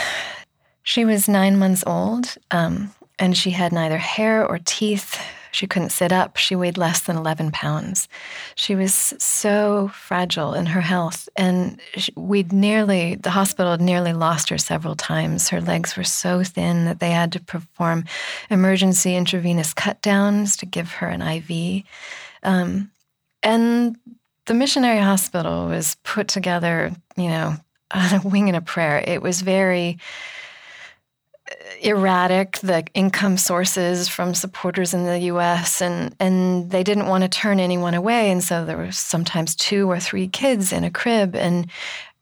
[0.82, 5.20] She was nine months old, um, and she had neither hair or teeth.
[5.52, 6.38] She couldn't sit up.
[6.38, 8.08] She weighed less than 11 pounds.
[8.54, 11.28] She was so fragile in her health.
[11.36, 11.78] And
[12.16, 15.50] we'd nearly, the hospital had nearly lost her several times.
[15.50, 18.06] Her legs were so thin that they had to perform
[18.48, 21.84] emergency intravenous cut downs to give her an IV.
[22.42, 22.90] Um,
[23.42, 23.96] and
[24.46, 27.56] the missionary hospital was put together, you know,
[27.94, 29.02] on a wing and a prayer.
[29.06, 29.98] It was very
[31.50, 37.22] uh, erratic the income sources from supporters in the US and and they didn't want
[37.22, 40.90] to turn anyone away and so there were sometimes two or three kids in a
[40.90, 41.66] crib and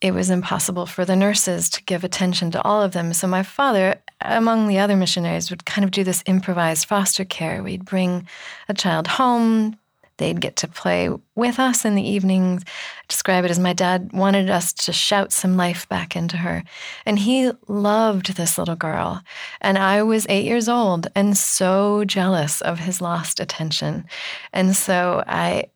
[0.01, 3.43] it was impossible for the nurses to give attention to all of them so my
[3.43, 8.27] father among the other missionaries would kind of do this improvised foster care we'd bring
[8.69, 9.79] a child home
[10.21, 12.63] They'd get to play with us in the evenings.
[13.09, 16.63] describe it as my dad wanted us to shout some life back into her.
[17.07, 19.23] And he loved this little girl.
[19.63, 24.05] And I was eight years old and so jealous of his lost attention.
[24.53, 25.71] And so I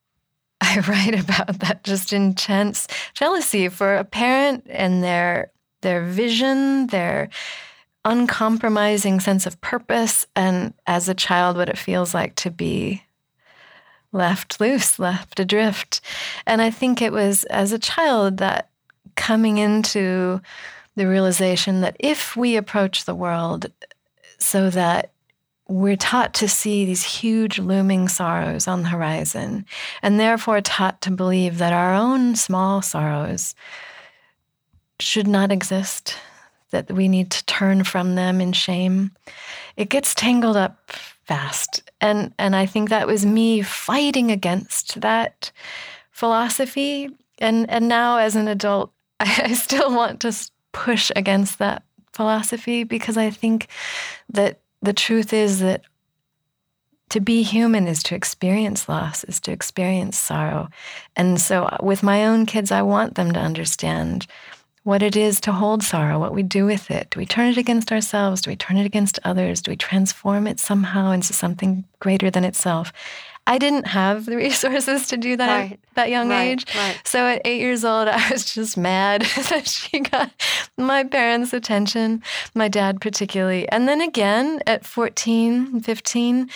[0.60, 7.28] I write about that just intense jealousy for a parent and their their vision, their
[8.04, 13.04] uncompromising sense of purpose, and as a child, what it feels like to be
[14.12, 16.00] left loose, left adrift.
[16.46, 18.70] And I think it was as a child that
[19.16, 20.40] coming into
[20.96, 23.66] the realization that if we approach the world
[24.38, 25.10] so that
[25.68, 29.66] we're taught to see these huge looming sorrows on the horizon,
[30.02, 33.54] and therefore taught to believe that our own small sorrows
[34.98, 36.16] should not exist,
[36.70, 39.10] that we need to turn from them in shame,
[39.76, 40.90] it gets tangled up
[41.28, 41.88] fast.
[42.00, 45.52] And and I think that was me fighting against that
[46.10, 47.10] philosophy.
[47.38, 50.34] And and now as an adult, I, I still want to
[50.72, 53.68] push against that philosophy because I think
[54.30, 55.82] that the truth is that
[57.10, 60.68] to be human is to experience loss, is to experience sorrow.
[61.16, 64.26] And so uh, with my own kids, I want them to understand
[64.88, 67.10] what it is to hold sorrow, what we do with it.
[67.10, 68.40] Do we turn it against ourselves?
[68.40, 69.60] Do we turn it against others?
[69.60, 72.90] Do we transform it somehow into something greater than itself?
[73.46, 75.72] I didn't have the resources to do that right.
[75.72, 76.42] at that young right.
[76.44, 76.74] age.
[76.74, 76.98] Right.
[77.04, 79.20] So at eight years old, I was just mad
[79.50, 80.30] that she got
[80.78, 82.22] my parents' attention,
[82.54, 83.68] my dad particularly.
[83.68, 86.48] And then again at 14, 15,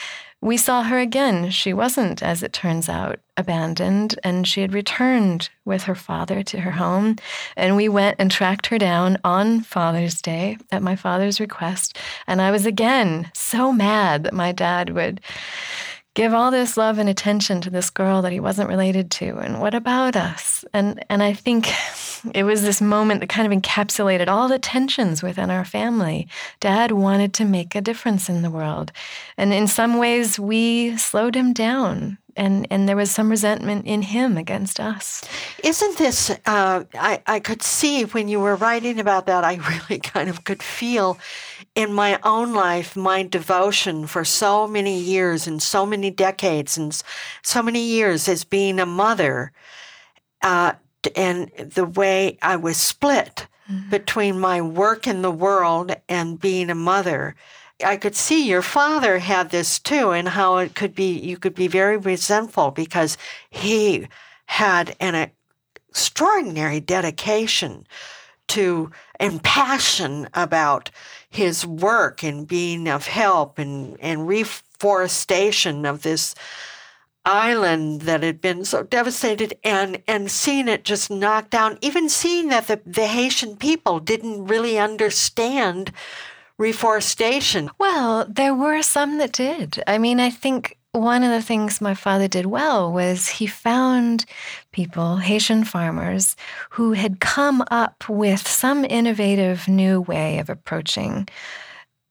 [0.42, 1.50] we saw her again.
[1.50, 6.60] She wasn't, as it turns out, abandoned, and she had returned with her father to
[6.60, 7.16] her home.
[7.56, 11.96] And we went and tracked her down on Father's Day at my father's request.
[12.26, 15.20] And I was again so mad that my dad would
[16.14, 19.60] give all this love and attention to this girl that he wasn't related to and
[19.60, 21.68] what about us and and i think
[22.34, 26.28] it was this moment that kind of encapsulated all the tensions within our family
[26.60, 28.92] dad wanted to make a difference in the world
[29.36, 34.02] and in some ways we slowed him down and and there was some resentment in
[34.02, 35.22] him against us.
[35.62, 36.30] Isn't this?
[36.46, 39.44] Uh, I I could see when you were writing about that.
[39.44, 39.54] I
[39.88, 41.18] really kind of could feel
[41.74, 47.02] in my own life, my devotion for so many years and so many decades and
[47.42, 49.52] so many years as being a mother,
[50.42, 50.72] uh,
[51.16, 53.90] and the way I was split mm-hmm.
[53.90, 57.34] between my work in the world and being a mother.
[57.84, 61.54] I could see your father had this too, and how it could be, you could
[61.54, 63.16] be very resentful because
[63.50, 64.06] he
[64.46, 65.30] had an
[65.88, 67.86] extraordinary dedication
[68.52, 70.90] to and passion about
[71.28, 76.34] his work and being of help and, and reforestation of this
[77.24, 81.78] island that had been so devastated and and seeing it just knocked down.
[81.80, 85.92] Even seeing that the, the haitian people didn't really understand
[86.58, 87.70] reforestation.
[87.78, 89.82] Well there were some that did.
[89.86, 94.26] I mean i think one of the things my father did well was he found
[94.72, 96.36] people, Haitian farmers,
[96.70, 101.26] who had come up with some innovative new way of approaching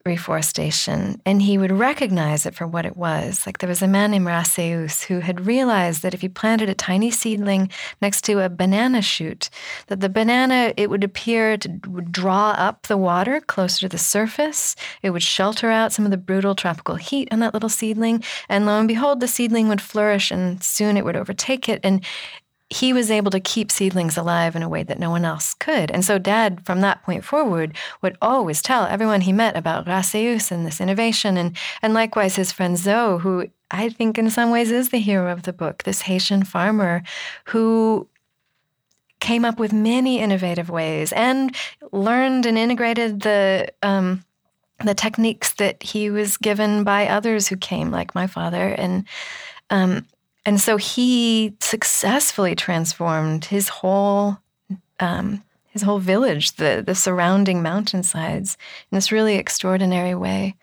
[0.05, 3.45] reforestation and he would recognize it for what it was.
[3.45, 6.73] Like there was a man named Raseus who had realized that if he planted a
[6.73, 7.69] tiny seedling
[8.01, 9.49] next to a banana shoot,
[9.87, 14.75] that the banana, it would appear to draw up the water closer to the surface.
[15.01, 18.23] It would shelter out some of the brutal tropical heat on that little seedling.
[18.49, 21.79] And lo and behold, the seedling would flourish and soon it would overtake it.
[21.83, 22.03] And
[22.71, 25.91] he was able to keep seedlings alive in a way that no one else could.
[25.91, 30.51] And so, Dad, from that point forward, would always tell everyone he met about Rhaseus
[30.51, 31.35] and this innovation.
[31.35, 35.29] And, and likewise, his friend Zoe, who I think in some ways is the hero
[35.33, 37.03] of the book, this Haitian farmer
[37.45, 38.07] who
[39.19, 41.53] came up with many innovative ways and
[41.91, 43.71] learned and integrated the.
[43.83, 44.23] Um,
[44.83, 49.05] the techniques that he was given by others who came, like my father, and
[49.69, 50.07] um,
[50.45, 54.37] and so he successfully transformed his whole
[54.99, 58.57] um, his whole village, the the surrounding mountainsides,
[58.91, 60.55] in this really extraordinary way.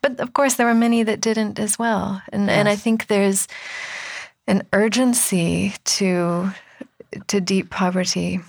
[0.00, 2.56] But of course, there were many that didn't as well, and yes.
[2.56, 3.48] and I think there's
[4.46, 6.50] an urgency to
[7.26, 8.40] to deep poverty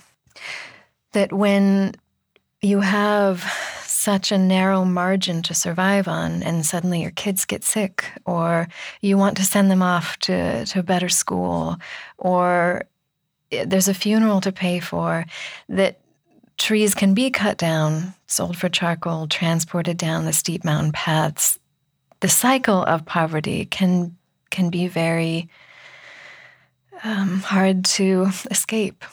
[1.12, 1.94] that when
[2.62, 3.42] you have
[4.00, 8.66] such a narrow margin to survive on, and suddenly your kids get sick, or
[9.02, 11.76] you want to send them off to, to a better school,
[12.16, 12.84] or
[13.52, 15.26] eh, there's a funeral to pay for,
[15.68, 16.00] that
[16.56, 21.58] trees can be cut down, sold for charcoal, transported down the steep mountain paths.
[22.20, 24.16] The cycle of poverty can
[24.50, 25.48] can be very
[27.04, 29.04] um, hard to escape.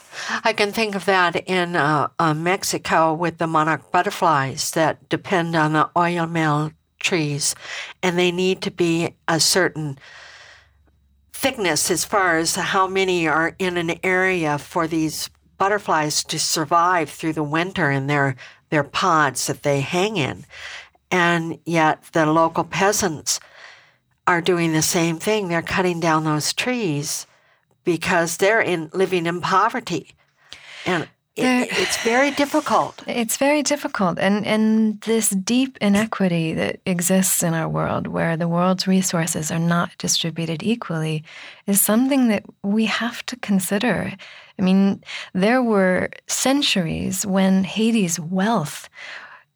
[0.44, 5.56] I can think of that in uh, uh, Mexico with the monarch butterflies that depend
[5.56, 7.54] on the oyamel trees,
[8.02, 9.98] and they need to be a certain
[11.32, 17.08] thickness as far as how many are in an area for these butterflies to survive
[17.08, 18.36] through the winter in their
[18.70, 20.44] their pods that they hang in.
[21.10, 23.40] And yet the local peasants
[24.26, 25.48] are doing the same thing.
[25.48, 27.26] They're cutting down those trees
[27.88, 30.10] because they're in living in poverty,
[30.84, 33.02] and it, it's very difficult.
[33.06, 38.46] It's very difficult, and and this deep inequity that exists in our world, where the
[38.46, 41.24] world's resources are not distributed equally,
[41.66, 44.12] is something that we have to consider.
[44.58, 48.90] I mean, there were centuries when Haiti's wealth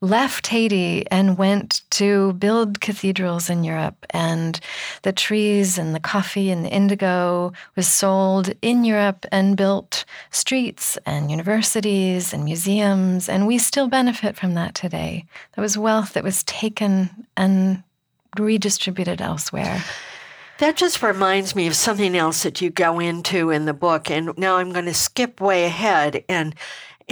[0.03, 4.05] left Haiti and went to build cathedrals in Europe.
[4.11, 4.61] And
[5.03, 10.99] the trees and the coffee and the indigo was sold in Europe and built streets
[11.07, 13.29] and universities and museums.
[13.29, 15.25] And we still benefit from that today.
[15.55, 17.83] That was wealth that was taken and
[18.39, 19.85] redistributed elsewhere.
[20.59, 24.11] That just reminds me of something else that you go into in the book.
[24.11, 26.55] And now I'm going to skip way ahead and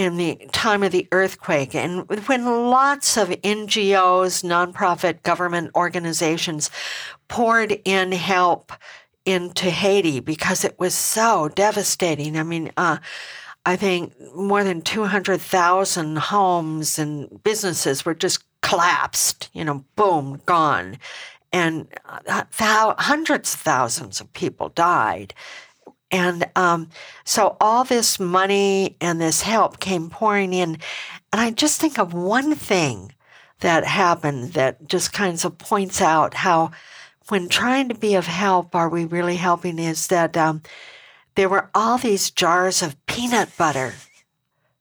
[0.01, 6.70] in the time of the earthquake and when lots of NGOs, nonprofit government organizations
[7.28, 8.72] poured in help
[9.26, 12.38] into Haiti because it was so devastating.
[12.38, 12.96] I mean, uh,
[13.66, 20.96] I think more than 200,000 homes and businesses were just collapsed, you know, boom, gone.
[21.53, 25.34] And uh, th- hundreds of thousands of people died.
[26.11, 26.88] And um,
[27.24, 30.78] so all this money and this help came pouring in.
[31.32, 33.12] And I just think of one thing
[33.61, 36.72] that happened that just kind of points out how,
[37.28, 39.78] when trying to be of help, are we really helping?
[39.78, 40.62] Is that um,
[41.36, 43.94] there were all these jars of peanut butter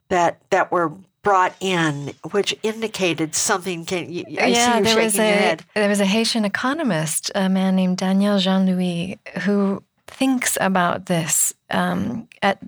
[0.07, 3.85] that that were brought in, which indicated something.
[3.85, 7.97] Can you, I yeah, there was a there was a Haitian economist, a man named
[7.97, 12.59] Daniel Jean Louis, who thinks about this um, at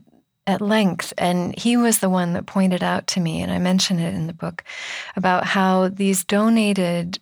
[0.48, 4.00] at length, and he was the one that pointed out to me, and I mention
[4.00, 4.64] it in the book,
[5.16, 7.20] about how these donated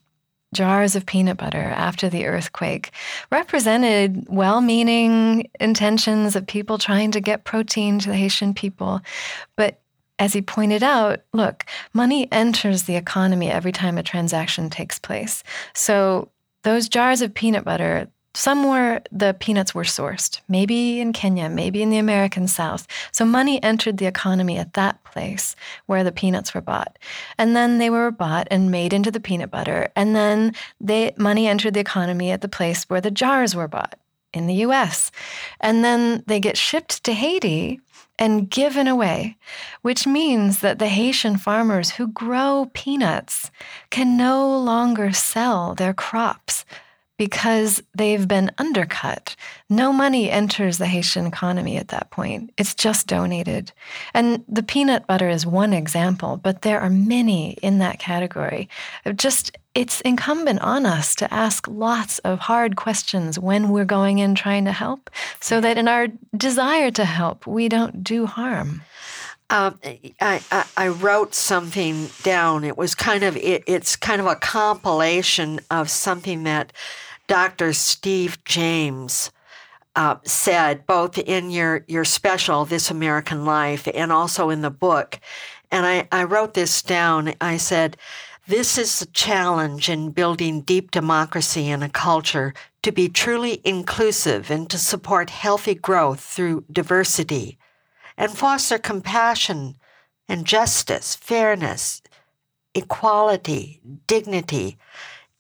[0.53, 2.91] jars of peanut butter after the earthquake
[3.32, 9.01] represented well meaning intentions of people trying to get protein to the Haitian people.
[9.55, 9.82] But
[10.17, 15.43] as he pointed out, look, money enters the economy every time a transaction takes place.
[15.74, 16.30] So
[16.63, 18.09] those jars of peanut butter,
[18.39, 22.87] Somewhere the peanuts were sourced, maybe in Kenya, maybe in the American South.
[23.11, 26.97] So money entered the economy at that place where the peanuts were bought.
[27.37, 29.89] And then they were bought and made into the peanut butter.
[29.93, 33.99] And then they, money entered the economy at the place where the jars were bought
[34.33, 35.11] in the US.
[35.59, 37.81] And then they get shipped to Haiti
[38.17, 39.35] and given away,
[39.81, 43.51] which means that the Haitian farmers who grow peanuts
[43.89, 46.63] can no longer sell their crops
[47.20, 49.36] because they've been undercut.
[49.70, 52.53] No money enters the Haitian economy at that point.
[52.57, 53.74] It's just donated.
[54.13, 58.70] And the peanut butter is one example, but there are many in that category.
[59.17, 64.34] Just it's incumbent on us to ask lots of hard questions when we're going in
[64.34, 65.09] trying to help
[65.41, 66.07] so that in our
[66.38, 68.82] desire to help, we don't do harm.
[69.49, 69.72] Uh,
[70.22, 72.63] I, I, I, wrote something down.
[72.63, 76.72] It was kind of it, it's kind of a compilation of something that
[77.30, 77.73] Dr.
[77.73, 79.32] Steve James
[79.95, 85.19] uh, said, both in your, your special, This American Life, and also in the book.
[85.69, 87.36] And I, I wrote this down.
[87.39, 87.97] I said,
[88.47, 92.51] This is a challenge in building deep democracy in a culture
[92.82, 97.59] to be truly inclusive and to support healthy growth through diversity
[98.17, 99.77] and foster compassion
[100.27, 102.01] and justice, fairness,
[102.73, 104.80] equality, dignity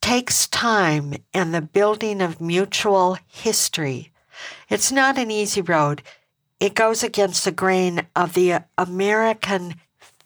[0.01, 4.11] takes time and the building of mutual history.
[4.69, 6.01] It's not an easy road.
[6.59, 9.75] It goes against the grain of the American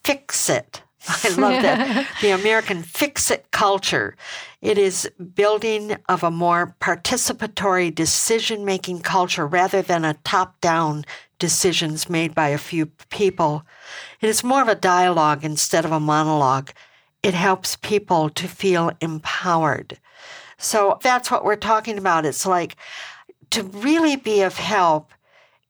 [0.04, 0.82] fix it.
[1.08, 2.08] I love that.
[2.22, 4.16] The American fix it culture.
[4.62, 11.04] It is building of a more participatory decision making culture rather than a top down
[11.38, 13.66] decisions made by a few people.
[14.22, 16.72] It is more of a dialogue instead of a monologue.
[17.24, 19.98] It helps people to feel empowered.
[20.58, 22.26] So that's what we're talking about.
[22.26, 22.76] It's like
[23.52, 25.12] to really be of help,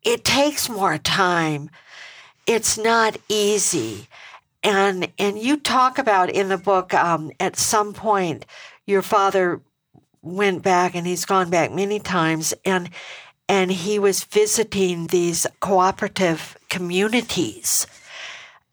[0.03, 1.69] it takes more time.
[2.45, 4.07] It's not easy.
[4.63, 8.45] And, and you talk about in the book um, at some point
[8.85, 9.61] your father
[10.21, 12.89] went back and he's gone back many times and
[13.49, 17.85] and he was visiting these cooperative communities.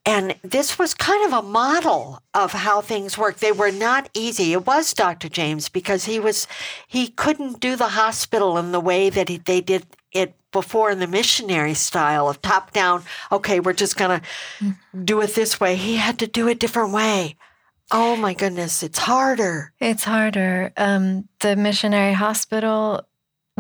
[0.06, 3.36] And this was kind of a model of how things work.
[3.36, 4.52] They were not easy.
[4.52, 5.28] It was Dr.
[5.28, 6.46] James because he was
[6.88, 11.00] he couldn't do the hospital in the way that he, they did it before in
[11.00, 13.04] the missionary style of top down.
[13.30, 14.22] Okay, we're just gonna
[14.58, 15.04] mm-hmm.
[15.04, 15.76] do it this way.
[15.76, 17.36] He had to do it different way.
[17.92, 19.72] Oh my goodness, it's harder.
[19.80, 20.72] It's harder.
[20.76, 23.04] Um, the missionary hospital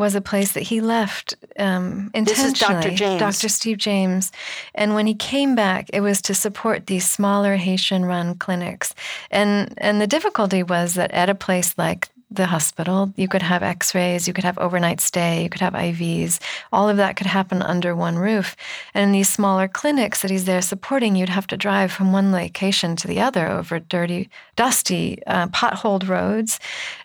[0.00, 2.24] was a place that he left um, intentionally.
[2.24, 2.90] This is Dr.
[2.90, 3.20] James.
[3.20, 3.48] Dr.
[3.48, 4.32] Steve James.
[4.74, 8.94] And when he came back, it was to support these smaller Haitian-run clinics.
[9.30, 13.62] And and the difficulty was that at a place like the hospital, you could have
[13.62, 16.38] X-rays, you could have overnight stay, you could have IVs.
[16.72, 18.56] All of that could happen under one roof.
[18.94, 22.30] And in these smaller clinics that he's there supporting, you'd have to drive from one
[22.30, 26.60] location to the other over dirty, dusty, uh, potholed roads.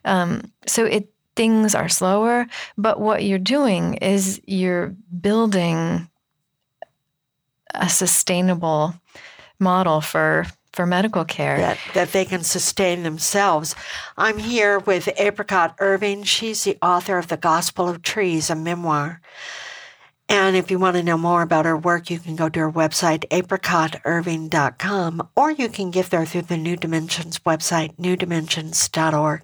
[0.05, 6.09] Um, so it things are slower, but what you're doing is you're building
[7.73, 8.95] a sustainable
[9.59, 13.75] model for for medical care that, that they can sustain themselves.
[14.17, 16.23] I'm here with Apricot Irving.
[16.23, 19.21] She's the author of The Gospel of Trees, a memoir.
[20.27, 22.71] And if you want to know more about her work, you can go to her
[22.71, 29.43] website, apricotirving.com, or you can give there through the New Dimensions website, newdimensions.org.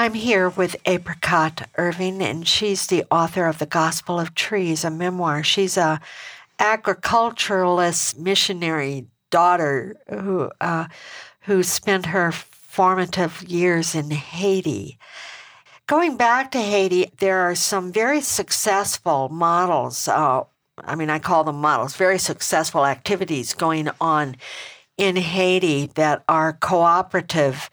[0.00, 4.90] I'm here with Apricot Irving, and she's the author of The Gospel of Trees, a
[4.90, 5.42] memoir.
[5.42, 6.00] She's a
[6.58, 10.86] agriculturalist missionary daughter who uh,
[11.40, 14.96] who spent her formative years in Haiti.
[15.86, 20.08] Going back to Haiti, there are some very successful models.
[20.08, 20.44] Uh,
[20.78, 24.36] I mean, I call them models, very successful activities going on
[24.96, 27.68] in Haiti that are cooperative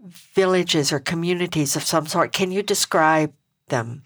[0.00, 2.32] villages or communities of some sort.
[2.32, 3.32] Can you describe
[3.68, 4.02] them?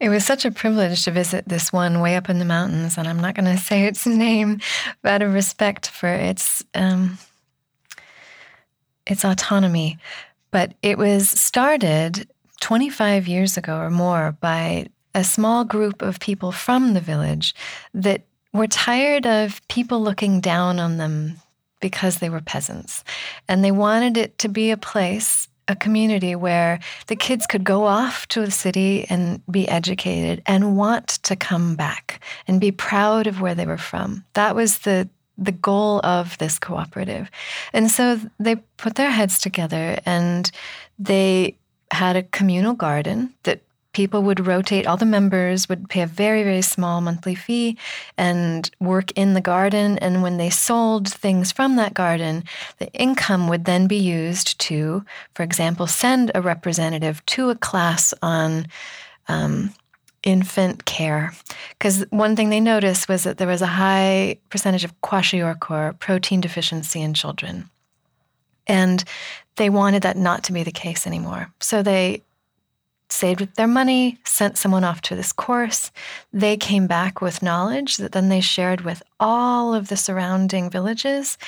[0.00, 3.08] It was such a privilege to visit this one way up in the mountains, and
[3.08, 4.60] I'm not going to say its name,
[5.04, 7.18] out of respect for its um,
[9.06, 9.98] its autonomy.
[10.50, 12.28] But it was started
[12.60, 17.54] 25 years ago or more by a small group of people from the village
[17.94, 18.22] that
[18.52, 21.36] were tired of people looking down on them
[21.82, 23.04] because they were peasants.
[23.48, 27.84] And they wanted it to be a place, a community where the kids could go
[27.84, 33.26] off to a city and be educated and want to come back and be proud
[33.26, 34.24] of where they were from.
[34.32, 37.30] That was the the goal of this cooperative.
[37.72, 40.50] And so they put their heads together and
[40.98, 41.56] they
[41.90, 43.62] had a communal garden that
[43.92, 47.76] people would rotate all the members would pay a very very small monthly fee
[48.16, 52.44] and work in the garden and when they sold things from that garden
[52.78, 58.14] the income would then be used to for example send a representative to a class
[58.22, 58.66] on
[59.28, 59.72] um,
[60.22, 61.32] infant care.
[61.70, 66.40] Because one thing they noticed was that there was a high percentage of kwashiorkor, protein
[66.40, 67.68] deficiency in children.
[68.66, 69.02] And
[69.56, 71.52] they wanted that not to be the case anymore.
[71.60, 72.22] So they
[73.12, 75.90] saved their money, sent someone off to this course.
[76.32, 81.38] They came back with knowledge that then they shared with all of the surrounding villages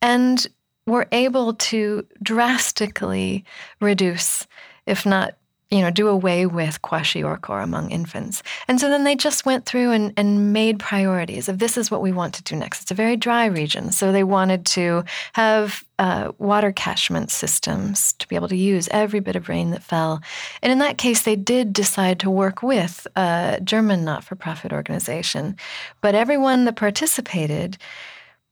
[0.00, 0.46] and
[0.86, 3.44] were able to drastically
[3.80, 4.46] reduce,
[4.86, 5.36] if not
[5.72, 8.42] you know, do away with kwashiorkor among infants.
[8.68, 12.02] And so then they just went through and, and made priorities of this is what
[12.02, 12.82] we want to do next.
[12.82, 13.90] It's a very dry region.
[13.90, 19.20] So they wanted to have uh, water catchment systems to be able to use every
[19.20, 20.20] bit of rain that fell.
[20.60, 24.72] And in that case, they did decide to work with a German not for profit
[24.72, 25.56] organization.
[26.02, 27.78] But everyone that participated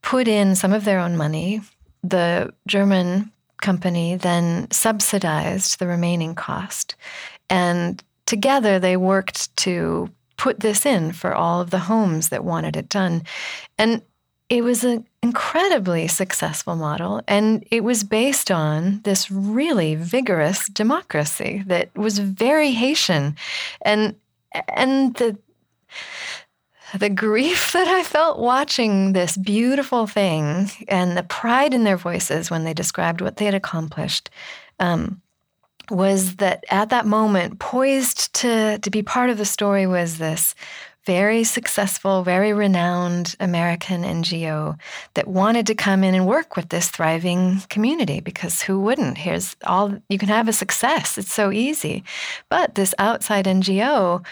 [0.03, 1.61] put in some of their own money.
[2.03, 3.31] The German
[3.61, 6.95] company then subsidized the remaining cost.
[7.49, 12.77] And together they worked to put this in for all of the homes that wanted
[12.77, 13.23] it done.
[13.77, 14.03] And
[14.49, 17.23] it was an incredibly successful model.
[17.29, 23.37] And it was based on this really vigorous democracy that was very Haitian.
[23.83, 24.17] And
[24.69, 25.39] and the
[26.99, 32.51] the grief that I felt watching this beautiful thing and the pride in their voices
[32.51, 34.31] when they described what they had accomplished
[34.79, 35.21] um,
[35.91, 40.55] was that at that moment, poised to, to be part of the story, was this
[41.07, 44.79] very successful, very renowned American NGO
[45.15, 49.19] that wanted to come in and work with this thriving community because who wouldn't?
[49.19, 51.17] Here's all you can have a success.
[51.17, 52.05] It's so easy.
[52.49, 54.25] But this outside NGO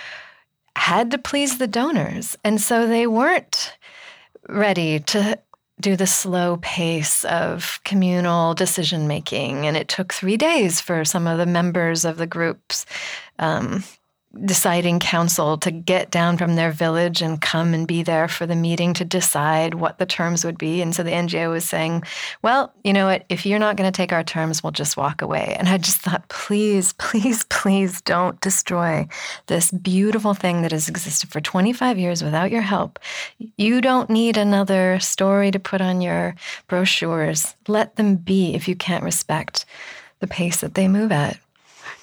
[0.79, 2.37] had to please the donors.
[2.45, 3.77] And so they weren't
[4.49, 5.39] ready to
[5.81, 9.67] do the slow pace of communal decision making.
[9.67, 12.87] And it took three days for some of the members of the groups
[13.39, 13.85] um,
[14.45, 18.57] deciding council to get down from their village and come and be there for the
[18.57, 20.81] meeting to decide what the terms would be.
[20.81, 22.03] And so the NGO was saying,
[22.43, 25.23] well, you know what, if you're not going to take our terms, we'll just walk
[25.23, 25.57] away.
[25.59, 29.09] And I just thought, please, please, please don't destroy
[29.47, 32.99] this beautiful thing that has existed for 25 years without your help.
[33.57, 36.35] You don't need another story to put on your
[36.69, 37.55] brochures.
[37.67, 39.65] Let them be if you can't respect
[40.21, 41.39] the pace that they move at.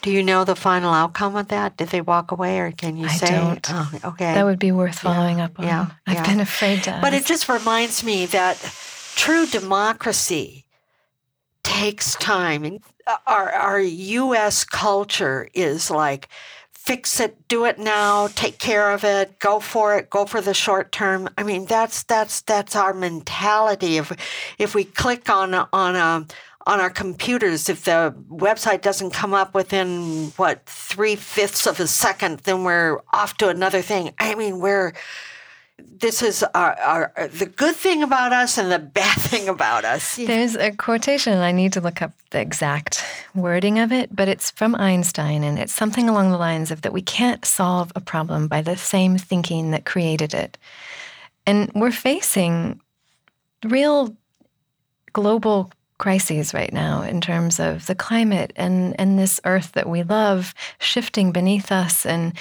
[0.05, 1.77] Do you know the final outcome of that?
[1.77, 3.25] Did they walk away, or can you I say?
[3.25, 3.67] Don't.
[3.71, 4.35] Oh, okay.
[4.35, 5.65] That would be worth following yeah, up on.
[5.65, 6.27] Yeah, I've yeah.
[6.27, 6.99] been afraid to.
[7.01, 8.59] But it just reminds me that
[9.15, 10.67] true democracy
[11.63, 14.63] takes time, and uh, our our U.S.
[14.63, 16.29] culture is like
[16.71, 20.53] fix it, do it now, take care of it, go for it, go for the
[20.53, 21.27] short term.
[21.35, 23.97] I mean, that's that's that's our mentality.
[23.97, 24.11] If
[24.59, 26.27] if we click on on a
[26.65, 31.87] on our computers, if the website doesn't come up within what three fifths of a
[31.87, 34.13] second, then we're off to another thing.
[34.19, 34.93] I mean, we're
[35.77, 40.15] this is our, our the good thing about us and the bad thing about us.
[40.15, 43.03] There's a quotation, I need to look up the exact
[43.33, 46.93] wording of it, but it's from Einstein, and it's something along the lines of that
[46.93, 50.57] we can't solve a problem by the same thinking that created it.
[51.45, 52.79] And we're facing
[53.63, 54.15] real
[55.13, 60.03] global crises right now in terms of the climate and, and this earth that we
[60.03, 62.33] love shifting beneath us and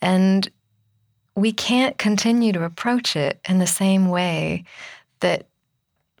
[0.00, 0.50] and
[1.34, 4.64] we can't continue to approach it in the same way
[5.20, 5.47] that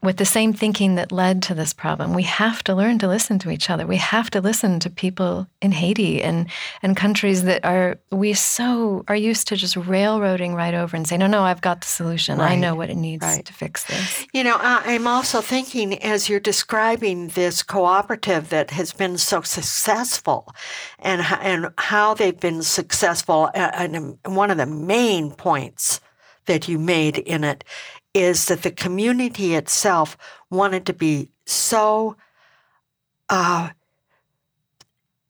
[0.00, 2.14] with the same thinking that led to this problem.
[2.14, 3.84] We have to learn to listen to each other.
[3.86, 6.46] We have to listen to people in Haiti and
[6.82, 11.16] and countries that are we so are used to just railroading right over and say,
[11.16, 12.40] no, no, I've got the solution.
[12.40, 13.44] I know what it needs Right.
[13.44, 14.26] to fix this.
[14.32, 20.52] You know, I'm also thinking as you're describing this cooperative that has been so successful
[21.00, 26.00] and, and how they've been successful, uh, and one of the main points
[26.46, 27.62] that you made in it
[28.14, 30.16] is that the community itself
[30.50, 32.16] wanted to be so
[33.28, 33.70] uh,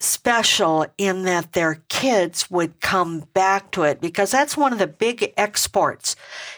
[0.00, 4.86] special in that their kids would come back to it because that's one of the
[4.86, 6.14] big exports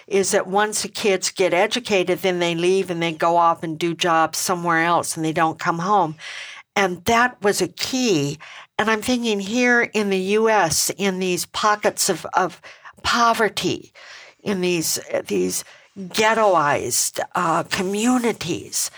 [0.07, 3.79] is that once the kids get educated then they leave and they go off and
[3.79, 6.14] do jobs somewhere else and they don't come home.
[6.77, 8.39] And that was a key.
[8.79, 12.61] And i'm thinking here in the us in these pockets of, of
[13.03, 13.93] poverty
[14.43, 15.64] in these these
[15.99, 18.91] ghettoized uh, communities.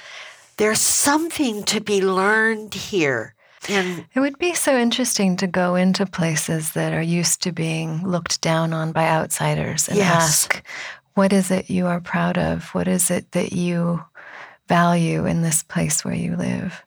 [0.57, 3.35] There's something to be learned here.
[3.69, 8.07] And it would be so interesting to go into places that are used to being
[8.07, 10.15] looked down on by outsiders and yes.
[10.15, 10.67] ask,
[11.15, 12.75] what is it you are proud of?
[12.75, 14.05] What is it that you
[14.69, 16.83] value in this place where you live?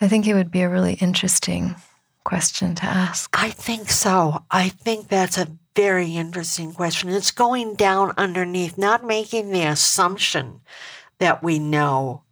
[0.00, 1.74] I think it would be a really interesting
[2.24, 3.30] question to ask.
[3.32, 4.44] I think so.
[4.50, 7.10] I think that's a very interesting question.
[7.10, 10.60] It's going down underneath, not making the assumption
[11.18, 12.22] that we know.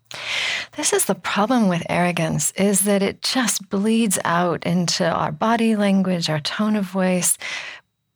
[0.76, 5.76] This is the problem with arrogance is that it just bleeds out into our body
[5.76, 7.36] language, our tone of voice.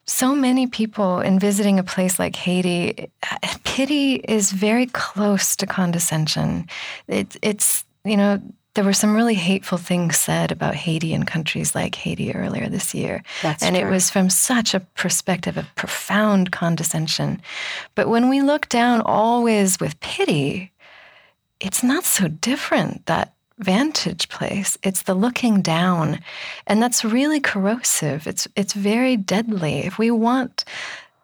[0.07, 5.67] So many people in visiting a place like Haiti, uh, pity is very close to
[5.67, 6.69] condescension.
[7.09, 8.41] It, it's, you know,
[8.77, 12.95] there were some really hateful things said about Haiti and countries like Haiti earlier this
[12.95, 13.23] year.
[13.43, 13.87] That's and true.
[13.87, 17.41] it was from such a perspective of profound condescension.
[17.95, 20.73] But when we look down always with pity,
[21.59, 24.77] it's not so different, that vantage place.
[24.83, 26.21] It's the looking down.
[26.67, 28.27] And that's really corrosive.
[28.27, 29.79] It's it's very deadly.
[29.87, 30.67] If we want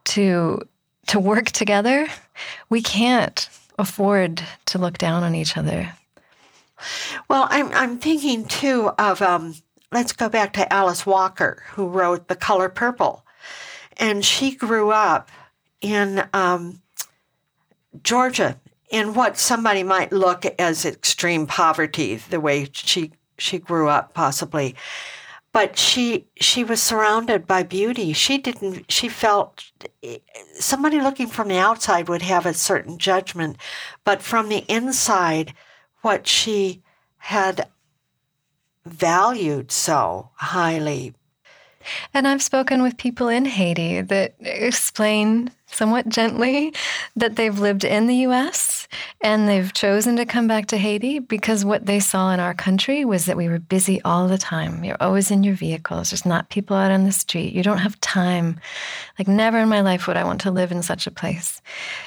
[0.04, 0.62] to
[1.08, 2.08] to work together,
[2.70, 3.48] we can't
[3.78, 5.92] afford to look down on each other.
[7.28, 9.54] Well, I'm I'm thinking too of um,
[9.90, 13.24] let's go back to Alice Walker, who wrote *The Color Purple*,
[13.96, 15.30] and she grew up
[15.80, 16.82] in um,
[18.02, 18.58] Georgia
[18.90, 24.76] in what somebody might look as extreme poverty, the way she she grew up, possibly.
[25.52, 28.12] But she she was surrounded by beauty.
[28.12, 28.90] She didn't.
[28.90, 29.64] She felt
[30.54, 33.56] somebody looking from the outside would have a certain judgment,
[34.04, 35.54] but from the inside
[36.02, 36.82] what she
[37.16, 37.68] had
[38.84, 41.14] valued so highly.
[42.14, 46.72] And I've spoken with people in Haiti that explain somewhat gently
[47.16, 48.86] that they've lived in the US
[49.20, 53.04] and they've chosen to come back to Haiti because what they saw in our country
[53.04, 54.84] was that we were busy all the time.
[54.84, 57.52] You're always in your vehicles, there's not people out on the street.
[57.54, 58.60] You don't have time.
[59.18, 61.62] Like, never in my life would I want to live in such a place.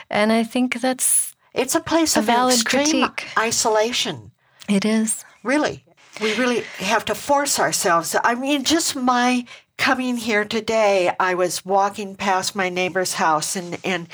[0.09, 3.27] And I think that's it's a place a of extreme critique.
[3.37, 4.31] isolation.
[4.67, 5.23] It is.
[5.43, 5.83] Really.
[6.21, 8.15] We really have to force ourselves.
[8.23, 9.45] I mean, just my
[9.77, 14.07] coming here today, I was walking past my neighbor's house and and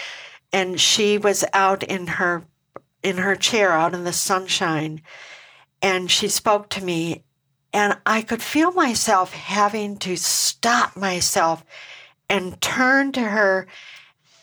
[0.53, 2.43] and she was out in her
[3.03, 5.01] in her chair out in the sunshine
[5.81, 7.23] and she spoke to me
[7.73, 11.63] and I could feel myself having to stop myself
[12.29, 13.67] and turn to her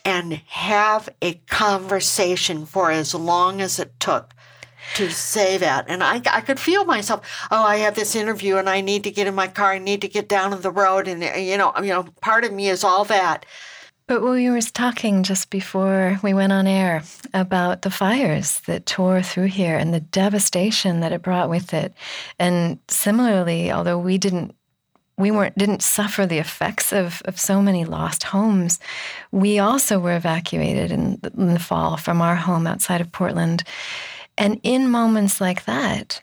[0.09, 4.34] and have a conversation for as long as it took
[4.94, 5.84] to say that.
[5.86, 9.11] And I, I could feel myself, oh, I have this interview and I need to
[9.11, 9.72] get in my car.
[9.72, 11.09] I need to get down on the road.
[11.09, 13.44] And, uh, you know, you know, part of me is all that.
[14.06, 17.02] But we were talking just before we went on air
[17.34, 21.92] about the fires that tore through here and the devastation that it brought with it.
[22.38, 24.54] And similarly, although we didn't
[25.18, 28.78] we weren't didn't suffer the effects of, of so many lost homes.
[29.32, 33.64] We also were evacuated in, in the fall from our home outside of Portland.
[34.38, 36.22] And in moments like that,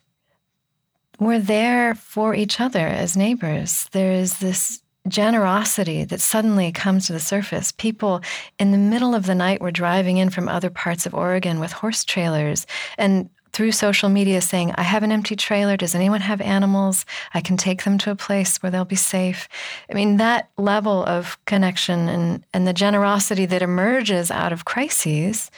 [1.19, 3.89] we're there for each other as neighbors.
[3.91, 7.71] There is this generosity that suddenly comes to the surface.
[7.71, 8.21] People
[8.57, 11.73] in the middle of the night were driving in from other parts of Oregon with
[11.73, 12.65] horse trailers
[12.97, 15.77] and through social media saying, I have an empty trailer.
[15.77, 17.05] Does anyone have animals?
[17.33, 19.47] I can take them to a place where they'll be safe.
[19.89, 25.49] I mean, that level of connection and, and the generosity that emerges out of crises,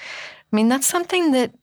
[0.54, 1.54] I mean, that's something that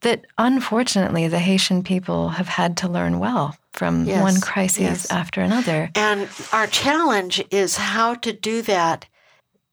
[0.00, 5.10] that unfortunately the Haitian people have had to learn well from yes, one crisis yes.
[5.12, 5.90] after another.
[5.94, 9.06] And our challenge is how to do that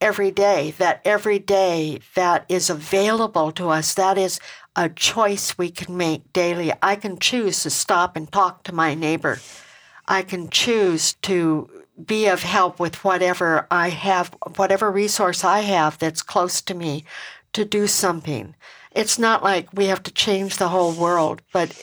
[0.02, 4.40] every day, that every day that is available to us, that is
[4.76, 6.72] a choice we can make daily.
[6.82, 9.40] I can choose to stop and talk to my neighbor.
[10.08, 11.70] I can choose to
[12.06, 17.04] be of help with whatever I have, whatever resource I have that's close to me
[17.54, 18.56] to do something.
[18.92, 21.76] It's not like we have to change the whole world, but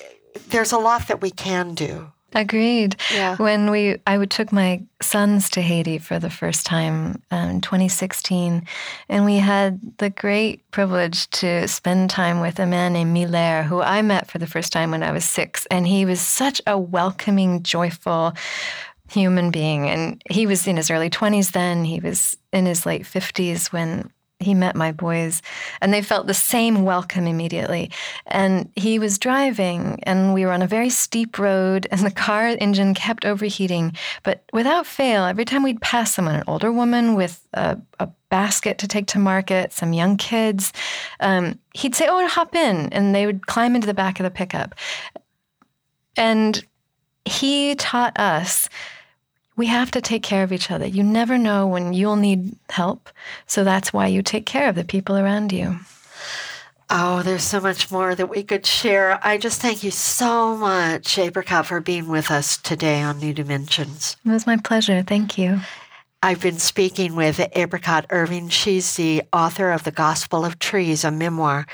[0.49, 2.13] there's a lot that we can do.
[2.35, 2.97] Agreed.
[3.15, 3.37] Yeah.
[3.37, 8.67] When we, I took my sons to Haiti for the first time um, in 2016,
[9.09, 13.81] and we had the great privilege to spend time with a man named Miller, who
[13.81, 16.77] I met for the first time when I was six, and he was such a
[16.77, 18.35] welcoming, joyful
[19.09, 19.89] human being.
[19.89, 21.85] And he was in his early 20s then.
[21.85, 24.11] He was in his late 50s when
[24.47, 25.43] he met my boys,
[25.81, 27.91] and they felt the same welcome immediately.
[28.27, 32.47] And he was driving, and we were on a very steep road, and the car
[32.47, 33.95] engine kept overheating.
[34.23, 38.79] But without fail, every time we'd pass someone, an older woman with a, a basket
[38.79, 40.73] to take to market, some young kids,
[41.21, 44.31] um, he'd say, "Oh, hop in," and they would climb into the back of the
[44.31, 44.75] pickup.
[46.17, 46.65] And
[47.25, 48.69] he taught us
[49.57, 50.87] we have to take care of each other.
[50.87, 53.11] You never know when you'll need help.
[53.47, 55.79] So that's why you take care of the people around you.
[56.89, 59.19] Oh, there's so much more that we could share.
[59.27, 64.17] I just thank you so much, Apricot, for being with us today on New Dimensions.
[64.25, 65.03] It was my pleasure.
[65.03, 65.59] Thank you.
[66.23, 68.51] I've been speaking with Apricot Irving.
[68.51, 71.67] She's the author of The Gospel of Trees, a memoir.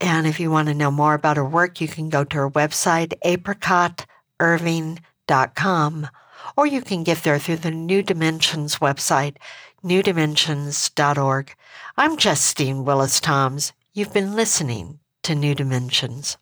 [0.00, 2.50] And if you want to know more about her work, you can go to her
[2.50, 6.08] website, apricotirving.com
[6.56, 9.36] or you can get there through the New Dimensions website,
[9.84, 11.54] newdimensions.org.
[11.96, 13.72] I'm Justine Willis Toms.
[13.92, 16.36] You've been listening to New Dimensions.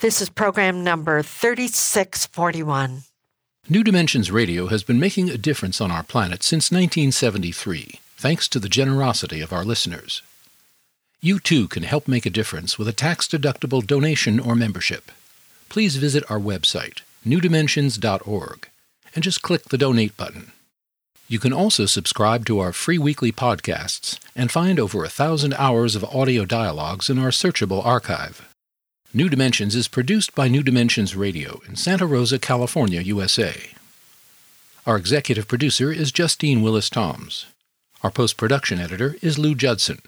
[0.00, 3.02] This is program number 3641.
[3.68, 8.58] New Dimensions Radio has been making a difference on our planet since 1973, thanks to
[8.58, 10.22] the generosity of our listeners.
[11.20, 15.10] You too can help make a difference with a tax deductible donation or membership.
[15.70, 18.68] Please visit our website, newdimensions.org,
[19.14, 20.52] and just click the donate button.
[21.26, 25.96] You can also subscribe to our free weekly podcasts and find over a thousand hours
[25.96, 28.46] of audio dialogues in our searchable archive.
[29.14, 33.54] New Dimensions is produced by New Dimensions Radio in Santa Rosa, California, USA.
[34.86, 37.46] Our executive producer is Justine Willis Toms.
[38.02, 40.02] Our post production editor is Lou Judson.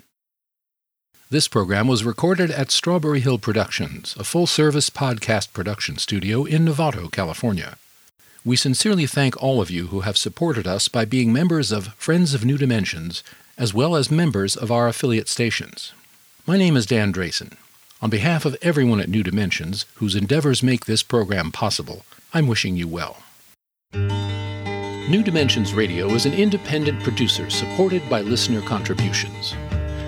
[1.29, 6.65] This program was recorded at Strawberry Hill Productions, a full service podcast production studio in
[6.65, 7.79] Novato, California.
[8.45, 12.33] We sincerely thank all of you who have supported us by being members of Friends
[12.33, 13.25] of New Dimensions,
[13.59, 15.93] as well as members of our affiliate stations.
[16.47, 17.55] My name is Dan Drayson.
[18.01, 22.77] On behalf of everyone at New Dimensions, whose endeavors make this program possible, I'm wishing
[22.77, 23.17] you well.
[23.93, 29.57] New Dimensions Radio is an independent producer supported by listener contributions.